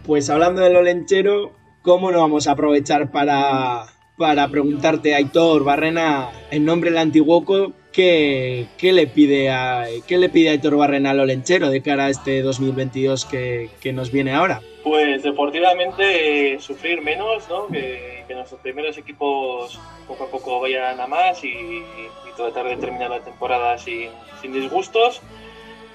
Pues 0.09 0.27
hablando 0.31 0.61
del 0.61 0.75
Olenchero, 0.75 1.51
¿cómo 1.83 2.11
no 2.11 2.17
vamos 2.17 2.47
a 2.47 2.53
aprovechar 2.53 3.11
para, 3.11 3.83
para 4.17 4.47
preguntarte, 4.47 5.13
Aitor 5.13 5.63
Barrena, 5.63 6.31
en 6.49 6.65
nombre 6.65 6.89
del 6.89 6.97
Antiguoco, 6.97 7.73
¿qué, 7.93 8.65
qué 8.79 8.91
le 8.91 9.05
pide 9.05 9.51
a, 9.51 9.85
qué 10.07 10.17
le 10.17 10.29
pide 10.29 10.49
Aitor 10.49 10.77
Barrena 10.77 11.11
al 11.11 11.19
Olenchero 11.19 11.69
de 11.69 11.83
cara 11.83 12.05
a 12.05 12.09
este 12.09 12.41
2022 12.41 13.25
que, 13.25 13.69
que 13.79 13.93
nos 13.93 14.11
viene 14.11 14.33
ahora? 14.33 14.61
Pues 14.83 15.21
deportivamente 15.21 16.53
eh, 16.55 16.59
sufrir 16.59 17.03
menos, 17.03 17.47
¿no? 17.47 17.67
Que, 17.67 18.25
nuestros 18.29 18.61
primeros 18.61 18.97
equipos 18.97 19.79
poco 20.07 20.23
a 20.23 20.27
poco 20.31 20.59
vayan 20.59 20.99
a 20.99 21.05
más 21.05 21.43
y, 21.43 21.49
y 21.49 22.35
tratar 22.35 22.67
de 22.67 22.77
terminar 22.77 23.11
la 23.11 23.19
temporada 23.19 23.77
sin, 23.77 24.09
sin 24.41 24.53
disgustos. 24.53 25.21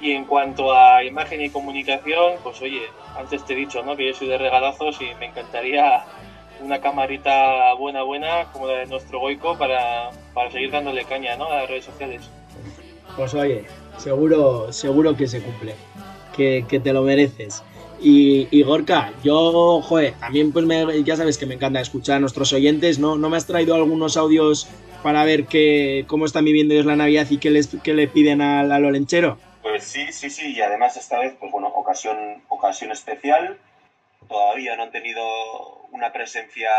Y 0.05 0.13
en 0.13 0.27
cuanto 0.27 0.71
a 0.75 1.03
imagen 1.03 1.41
y 1.41 1.49
comunicación, 1.49 2.35
pues 2.43 2.61
oye, 2.61 2.83
antes 3.19 3.43
te 3.47 3.55
he 3.55 3.57
dicho, 3.57 3.83
¿no? 3.83 3.97
Que 3.97 4.09
yo 4.09 4.15
soy 4.15 4.29
de 4.29 4.37
regalazos 4.37 4.99
y 5.01 5.07
me 5.19 5.27
encantaría 5.29 6.05
una 6.61 6.79
camarita 6.79 7.73
buena, 7.79 8.03
buena, 8.03 8.45
como 8.53 8.67
la 8.67 8.75
de 8.81 8.87
nuestro 8.87 9.19
Goico, 9.19 9.57
para, 9.57 10.11
para 10.35 10.51
seguir 10.51 10.71
dándole 10.71 11.07
caña, 11.07 11.37
¿no? 11.37 11.47
A 11.47 11.57
las 11.61 11.71
redes 11.71 11.87
sociales. 11.87 12.21
Pues 13.17 13.33
oye, 13.33 13.65
seguro, 13.97 14.71
seguro 14.75 15.17
que 15.17 15.27
se 15.27 15.41
cumple, 15.41 15.75
que, 16.37 16.67
que 16.69 16.81
te 16.81 16.93
lo 16.93 17.01
mereces. 17.01 17.63
Y, 17.99 18.47
y 18.51 18.63
Gorka, 18.63 19.11
yo, 19.23 19.81
joder, 19.81 20.13
también 20.21 20.53
pues 20.53 20.67
me- 20.67 21.03
ya 21.03 21.17
sabes 21.17 21.39
que 21.39 21.47
me 21.47 21.55
encanta 21.55 21.81
escuchar 21.81 22.17
a 22.17 22.21
nuestros 22.21 22.53
oyentes, 22.53 22.99
¿no? 22.99 23.17
¿No 23.17 23.31
me 23.31 23.39
has 23.39 23.47
traído 23.47 23.75
algunos 23.75 24.19
audios 24.19 24.69
para 25.03 25.25
ver 25.25 25.47
que, 25.47 26.05
cómo 26.09 26.27
están 26.27 26.45
viviendo 26.45 26.75
ellos 26.75 26.85
la 26.85 26.97
Navidad 26.97 27.27
y 27.31 27.39
qué, 27.39 27.51
les, 27.51 27.69
qué 27.83 27.95
le 27.95 28.07
piden 28.07 28.43
al, 28.43 28.71
al 28.71 28.85
Olenchero? 28.85 29.39
Pues 29.65 29.85
sí, 29.85 30.13
sí, 30.13 30.29
sí, 30.29 30.53
y 30.55 30.61
además 30.61 30.99
esta 30.99 31.19
vez, 31.19 31.35
pues 31.41 31.51
bueno, 31.51 31.69
ocasión, 31.69 32.45
ocasión 32.51 32.93
especial. 32.93 33.59
Todavía 34.29 34.77
no 34.77 34.83
han 34.83 34.91
tenido 34.93 35.25
una 35.91 36.13
presencia, 36.13 36.71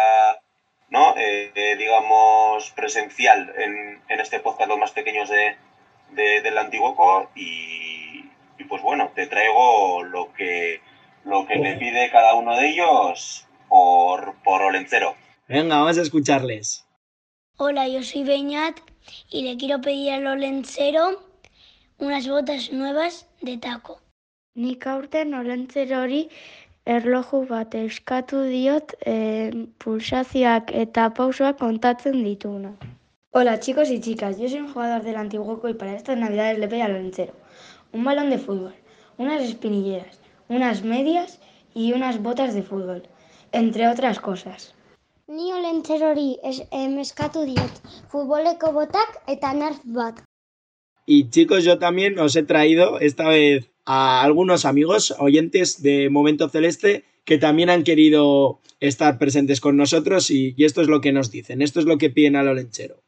¿no? 0.90 1.16
Eh, 1.18 1.52
eh, 1.56 1.76
digamos, 1.78 2.70
presencial 2.76 3.52
en, 3.58 4.04
en 4.08 4.20
este 4.20 4.40
podcast, 4.40 4.70
los 4.70 4.78
más 4.78 4.92
pequeños 4.92 5.30
de, 5.30 5.56
de- 6.12 6.42
del 6.44 6.58
Antiguoco. 6.60 7.32
Y, 7.34 8.30
y, 8.60 8.64
pues 8.70 8.84
bueno, 8.84 9.12
te 9.16 9.26
traigo 9.26 10.04
lo 10.04 10.32
que, 10.34 10.80
lo 11.24 11.48
que 11.48 11.56
le 11.56 11.78
pide 11.78 12.12
cada 12.12 12.36
uno 12.36 12.56
de 12.56 12.68
ellos 12.70 13.48
por, 13.68 14.36
por 14.44 14.62
Olencero. 14.62 15.16
Venga, 15.48 15.78
vamos 15.80 15.98
a 15.98 16.04
escucharles. 16.04 16.86
Hola, 17.58 17.88
yo 17.88 18.04
soy 18.04 18.24
Beñat 18.24 18.78
y 19.32 19.42
le 19.42 19.58
quiero 19.58 19.82
pedir 19.82 20.14
al 20.14 20.28
Olencero 20.28 21.25
unas 22.00 22.28
botas 22.28 22.72
nuevas 22.72 23.28
de 23.42 23.58
taco. 23.58 24.00
Nik 24.56 24.88
aurten 24.88 25.34
olentzerori 25.34 26.30
erloju 26.86 27.46
bat 27.50 27.76
eskatu 27.76 28.44
diot 28.50 28.94
e, 29.06 29.16
pulsazioak 29.84 30.72
eta 30.72 31.10
pausoak 31.10 31.60
kontatzen 31.60 32.24
dituna. 32.24 32.76
Hola 33.32 33.60
chicos 33.60 33.90
y 33.90 34.00
chicas, 34.00 34.38
yo 34.38 34.48
soy 34.48 34.60
un 34.60 34.72
jugador 34.72 35.04
del 35.04 35.18
Antiguoco 35.18 35.68
y 35.68 35.74
para 35.74 35.96
estas 35.96 36.18
navidades 36.18 36.60
le 36.60 36.68
pido 36.68 36.84
al 36.84 36.92
Olencero 36.92 37.34
un 37.96 38.04
balón 38.04 38.30
de 38.30 38.38
fútbol, 38.38 38.76
unas 39.18 39.42
espinilleras, 39.42 40.20
unas 40.50 40.84
medias 40.84 41.40
y 41.74 41.94
unas 41.94 42.22
botas 42.22 42.54
de 42.54 42.62
fútbol, 42.62 43.08
entre 43.54 43.88
otras 43.88 44.20
cosas. 44.20 44.76
Ni 45.28 45.54
Olentzerori 45.54 46.38
es, 46.44 46.62
em, 46.72 47.00
eskatu 47.00 47.46
diot 47.46 47.80
futboleko 48.12 48.72
botak 48.74 49.22
eta 49.28 49.54
nerf 49.54 49.80
bat. 49.86 50.22
Y 51.06 51.30
chicos, 51.30 51.64
yo 51.64 51.78
también 51.78 52.18
os 52.18 52.36
he 52.36 52.44
traído 52.44 53.00
esta 53.00 53.30
vez 53.30 53.70
a 53.86 54.24
algunos 54.24 54.66
amigos 54.66 55.16
oyentes 55.20 55.84
de 55.84 56.10
Momento 56.10 56.50
Celeste 56.50 57.06
que 57.26 57.38
también 57.38 57.70
han 57.70 57.84
querido 57.84 58.60
estar 58.80 59.18
presentes 59.18 59.62
con 59.62 59.78
nosotros 59.78 60.32
y, 60.32 60.56
esto 60.58 60.82
es 60.82 60.88
lo 60.88 61.02
que 61.02 61.12
nos 61.12 61.32
dicen, 61.32 61.62
esto 61.62 61.80
es 61.80 61.86
lo 61.86 61.98
que 61.98 62.10
piden 62.10 62.36
al 62.36 62.48
Olenchero. 62.48 63.04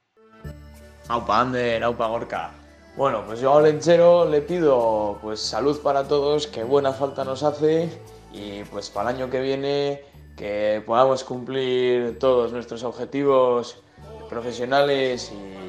Aupa 1.07 1.41
Ander, 1.41 1.83
aupa 1.83 2.07
Gorka. 2.07 2.51
Bueno, 2.95 3.23
pues 3.25 3.41
yo 3.41 3.55
al 3.55 3.63
lenchero 3.63 4.29
le 4.29 4.41
pido 4.41 5.19
pues 5.21 5.39
salud 5.39 5.79
para 5.81 6.07
todos, 6.07 6.47
que 6.47 6.63
buena 6.63 6.93
falta 6.93 7.23
nos 7.23 7.43
hace 7.43 7.89
y 8.33 8.63
pues 8.71 8.89
para 8.89 9.11
el 9.11 9.17
año 9.17 9.29
que 9.29 9.39
viene 9.39 10.01
que 10.35 10.81
podamos 10.85 11.23
cumplir 11.23 12.17
todos 12.19 12.51
nuestros 12.51 12.83
objetivos 12.83 13.81
profesionales 14.29 15.31
y 15.31 15.66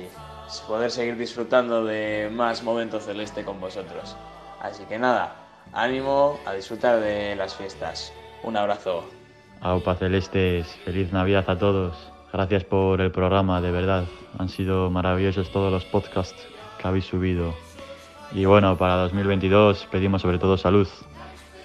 poder 0.67 0.91
seguir 0.91 1.17
disfrutando 1.17 1.85
de 1.85 2.31
más 2.33 2.63
momentos 2.63 3.05
celeste 3.05 3.45
con 3.45 3.61
vosotros. 3.61 4.17
Así 4.61 4.85
que 4.85 4.99
nada, 4.99 5.37
ánimo 5.73 6.39
a 6.47 6.53
disfrutar 6.55 7.01
de 7.01 7.37
las 7.37 7.55
fiestas. 7.55 8.13
Un 8.43 8.57
abrazo. 8.57 9.05
Aupa 9.61 9.95
Celestes, 9.97 10.67
feliz 10.85 11.13
Navidad 11.13 11.45
a 11.49 11.59
todos. 11.59 11.97
Gracias 12.33 12.65
por 12.65 13.01
el 13.01 13.11
programa, 13.11 13.61
de 13.61 13.71
verdad. 13.71 14.05
Han 14.39 14.49
sido 14.49 14.91
maravillosos 14.91 15.51
todos 15.51 15.73
los 15.73 15.85
podcasts 15.85 16.47
que 16.81 16.89
habéis 16.89 17.07
subido. 17.07 17.55
Y 18.33 18.45
bueno, 18.45 18.77
para 18.77 18.97
2022 18.97 19.87
pedimos 19.91 20.23
sobre 20.23 20.39
todo 20.39 20.57
salud. 20.57 20.89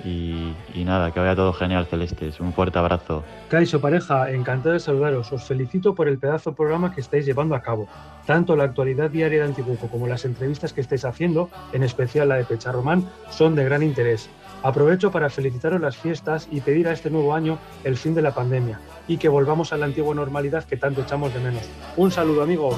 Y, 0.05 0.83
nada, 0.83 1.11
que 1.11 1.19
vaya 1.19 1.35
todo 1.35 1.53
genial, 1.53 1.85
Celestes. 1.85 2.39
Un 2.39 2.53
fuerte 2.53 2.77
abrazo. 2.77 3.23
Caixo 3.49 3.79
pareja, 3.79 4.31
encantado 4.31 4.73
de 4.73 4.79
saludaros. 4.79 5.31
Os 5.31 5.43
felicito 5.43 5.95
por 5.95 6.07
el 6.07 6.17
pedazo 6.17 6.51
de 6.51 6.57
programa 6.57 6.93
que 6.93 7.01
estáis 7.01 7.25
llevando 7.25 7.55
a 7.55 7.61
cabo. 7.61 7.87
Tanto 8.25 8.55
la 8.55 8.65
actualidad 8.65 9.09
diaria 9.09 9.39
de 9.39 9.45
Antiguoco 9.45 9.87
como 9.87 10.07
las 10.07 10.25
entrevistas 10.25 10.73
que 10.73 10.81
estáis 10.81 11.05
haciendo, 11.05 11.49
en 11.71 11.83
especial 11.83 12.29
la 12.29 12.35
de 12.35 12.43
Pecharromán, 12.43 13.09
son 13.29 13.55
de 13.55 13.63
gran 13.63 13.83
interés. 13.83 14.29
Aprovecho 14.63 15.11
para 15.11 15.29
felicitaros 15.29 15.81
las 15.81 15.97
fiestas 15.97 16.47
y 16.49 16.61
pedir 16.61 16.87
a 16.87 16.93
este 16.93 17.09
nuevo 17.09 17.33
año 17.33 17.57
el 17.83 17.97
fin 17.97 18.15
de 18.15 18.21
la 18.21 18.33
pandemia 18.33 18.79
y 19.09 19.17
que 19.17 19.27
volvamos 19.27 19.73
a 19.73 19.77
la 19.77 19.85
antigua 19.85 20.15
normalidad 20.15 20.63
que 20.63 20.77
tanto 20.77 21.01
echamos 21.01 21.33
de 21.33 21.41
menos. 21.41 21.63
Un 21.97 22.11
saludo 22.11 22.43
amigos. 22.43 22.77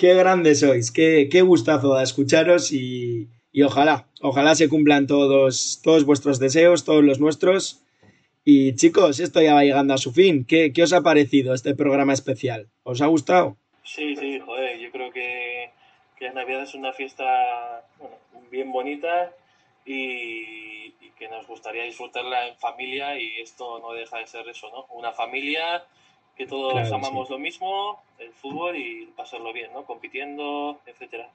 Qué 0.00 0.14
grandes 0.14 0.60
sois, 0.60 0.90
qué, 0.90 1.28
qué 1.30 1.42
gustazo 1.42 2.00
escucharos 2.00 2.72
y, 2.72 3.28
y, 3.52 3.62
ojalá, 3.64 4.06
ojalá 4.22 4.54
se 4.54 4.70
cumplan 4.70 5.06
todos, 5.06 5.82
todos 5.84 6.06
vuestros 6.06 6.38
deseos, 6.38 6.86
todos 6.86 7.04
los 7.04 7.20
nuestros. 7.20 7.84
Y 8.42 8.74
chicos, 8.76 9.20
esto 9.20 9.42
ya 9.42 9.52
va 9.52 9.62
llegando 9.62 9.92
a 9.92 9.98
su 9.98 10.10
fin. 10.10 10.46
¿Qué, 10.46 10.72
qué 10.72 10.84
os 10.84 10.94
ha 10.94 11.02
parecido 11.02 11.52
este 11.52 11.74
programa 11.74 12.14
especial? 12.14 12.70
¿Os 12.82 13.02
ha 13.02 13.08
gustado? 13.08 13.58
Sí, 13.84 14.16
sí, 14.16 14.40
joder, 14.40 14.78
yo 14.78 14.90
creo 14.90 15.12
que, 15.12 15.68
que 16.18 16.28
la 16.28 16.32
Navidad 16.32 16.62
es 16.62 16.74
una 16.74 16.94
fiesta 16.94 17.84
bueno, 17.98 18.16
bien 18.50 18.72
bonita 18.72 19.34
y, 19.84 20.94
y, 20.98 21.10
que 21.18 21.28
nos 21.28 21.46
gustaría 21.46 21.84
disfrutarla 21.84 22.48
en 22.48 22.56
familia 22.56 23.20
y 23.20 23.42
esto 23.42 23.78
no 23.80 23.92
deja 23.92 24.16
de 24.16 24.26
ser 24.26 24.48
eso, 24.48 24.70
¿no? 24.70 24.86
Una 24.96 25.12
familia 25.12 25.84
que 26.40 26.46
todos 26.46 26.72
claro, 26.72 26.94
amamos 26.94 27.28
sí. 27.28 27.34
lo 27.34 27.38
mismo, 27.38 28.02
el 28.18 28.32
fútbol 28.32 28.74
y 28.74 29.10
pasarlo 29.14 29.52
bien, 29.52 29.74
¿no? 29.74 29.84
Compitiendo, 29.84 30.80
etcétera. 30.86 31.28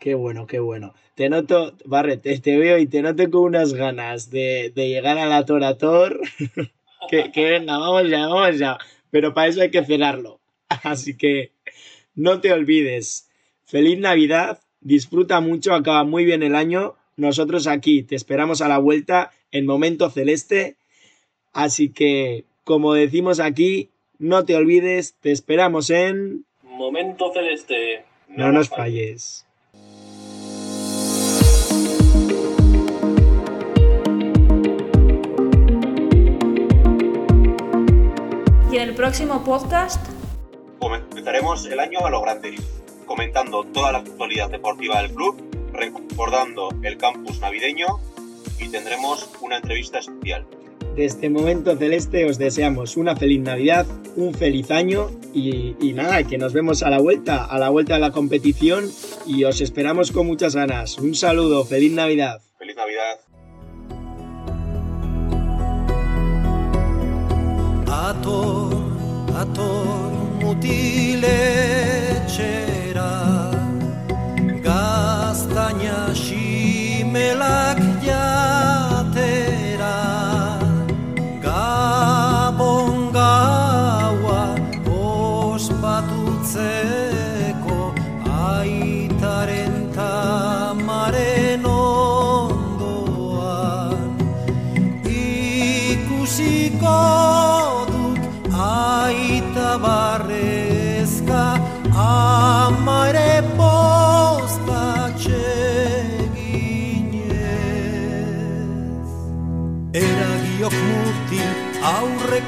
Qué 0.00 0.14
bueno, 0.14 0.48
qué 0.48 0.58
bueno. 0.58 0.92
Te 1.14 1.28
noto, 1.28 1.74
Barret, 1.84 2.22
te, 2.22 2.36
te 2.40 2.56
veo 2.56 2.78
y 2.78 2.88
te 2.88 3.00
noto 3.00 3.30
con 3.30 3.42
unas 3.42 3.74
ganas 3.74 4.28
de, 4.28 4.72
de 4.74 4.88
llegar 4.88 5.18
a 5.18 5.26
la 5.26 5.44
Torator. 5.44 6.20
que, 7.08 7.30
que 7.30 7.44
venga, 7.44 7.78
vamos 7.78 8.10
ya, 8.10 8.26
vamos 8.26 8.58
ya. 8.58 8.78
Pero 9.12 9.34
para 9.34 9.46
eso 9.46 9.62
hay 9.62 9.70
que 9.70 9.84
cerrarlo. 9.84 10.40
Así 10.68 11.16
que 11.16 11.52
no 12.16 12.40
te 12.40 12.52
olvides. 12.52 13.30
Feliz 13.66 14.00
Navidad, 14.00 14.58
disfruta 14.80 15.40
mucho, 15.40 15.74
acaba 15.74 16.02
muy 16.02 16.24
bien 16.24 16.42
el 16.42 16.56
año. 16.56 16.96
Nosotros 17.16 17.68
aquí 17.68 18.02
te 18.02 18.16
esperamos 18.16 18.62
a 18.62 18.68
la 18.68 18.78
vuelta 18.78 19.30
en 19.52 19.64
Momento 19.64 20.10
Celeste. 20.10 20.74
Así 21.52 21.90
que, 21.90 22.46
como 22.64 22.94
decimos 22.94 23.38
aquí, 23.38 23.90
no 24.18 24.44
te 24.44 24.56
olvides, 24.56 25.14
te 25.20 25.30
esperamos 25.30 25.90
en... 25.90 26.44
Momento 26.62 27.32
Celeste. 27.32 28.04
No, 28.28 28.46
no 28.46 28.52
nos 28.52 28.68
falles. 28.68 29.46
Y 38.70 38.76
en 38.76 38.82
el 38.82 38.94
próximo 38.94 39.42
podcast 39.44 40.04
comenzaremos 40.78 41.66
el 41.66 41.80
año 41.80 42.04
a 42.04 42.10
lo 42.10 42.20
grande, 42.20 42.54
comentando 43.06 43.64
toda 43.64 43.92
la 43.92 43.98
actualidad 43.98 44.50
deportiva 44.50 45.00
del 45.00 45.12
club, 45.12 45.42
recordando 45.72 46.68
el 46.82 46.98
campus 46.98 47.40
navideño 47.40 47.86
y 48.58 48.68
tendremos 48.68 49.30
una 49.40 49.56
entrevista 49.56 49.98
especial. 50.00 50.46
Desde 50.98 51.14
este 51.14 51.30
momento 51.30 51.76
celeste 51.76 52.24
os 52.24 52.38
deseamos 52.38 52.96
una 52.96 53.14
feliz 53.14 53.40
Navidad, 53.40 53.86
un 54.16 54.34
feliz 54.34 54.68
año 54.72 55.12
y, 55.32 55.76
y, 55.80 55.92
nada, 55.92 56.24
que 56.24 56.38
nos 56.38 56.52
vemos 56.52 56.82
a 56.82 56.90
la 56.90 56.98
vuelta, 56.98 57.44
a 57.44 57.56
la 57.60 57.68
vuelta 57.68 57.94
de 57.94 58.00
la 58.00 58.10
competición 58.10 58.90
y 59.24 59.44
os 59.44 59.60
esperamos 59.60 60.10
con 60.10 60.26
muchas 60.26 60.56
ganas. 60.56 60.98
Un 60.98 61.14
saludo, 61.14 61.64
feliz 61.64 61.92
Navidad. 61.92 62.40
Feliz 62.58 62.74
Navidad. 62.74 63.20
Ator, 67.86 68.74
ator, 69.36 70.10
mutiletxera 70.42 71.42
Gaztaina 74.64 76.12
ximelak 76.12 77.78
jatera 78.02 78.57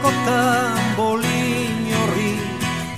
aurreko 0.01 0.11
tambolin 0.25 1.93
horri 1.95 2.33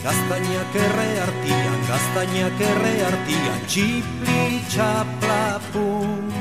Gaztainak 0.03 0.75
erre 0.75 1.11
artian, 1.23 1.81
gaztainak 1.89 2.61
erre 2.61 2.95
artian 3.07 3.61
Txipli 3.67 4.61
txaplapun. 4.69 6.33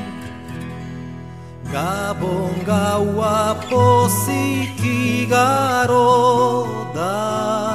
Gabon 1.72 2.66
gaua 2.66 3.56
pozik 3.70 4.82
igaro 4.82 6.66
da 6.96 7.71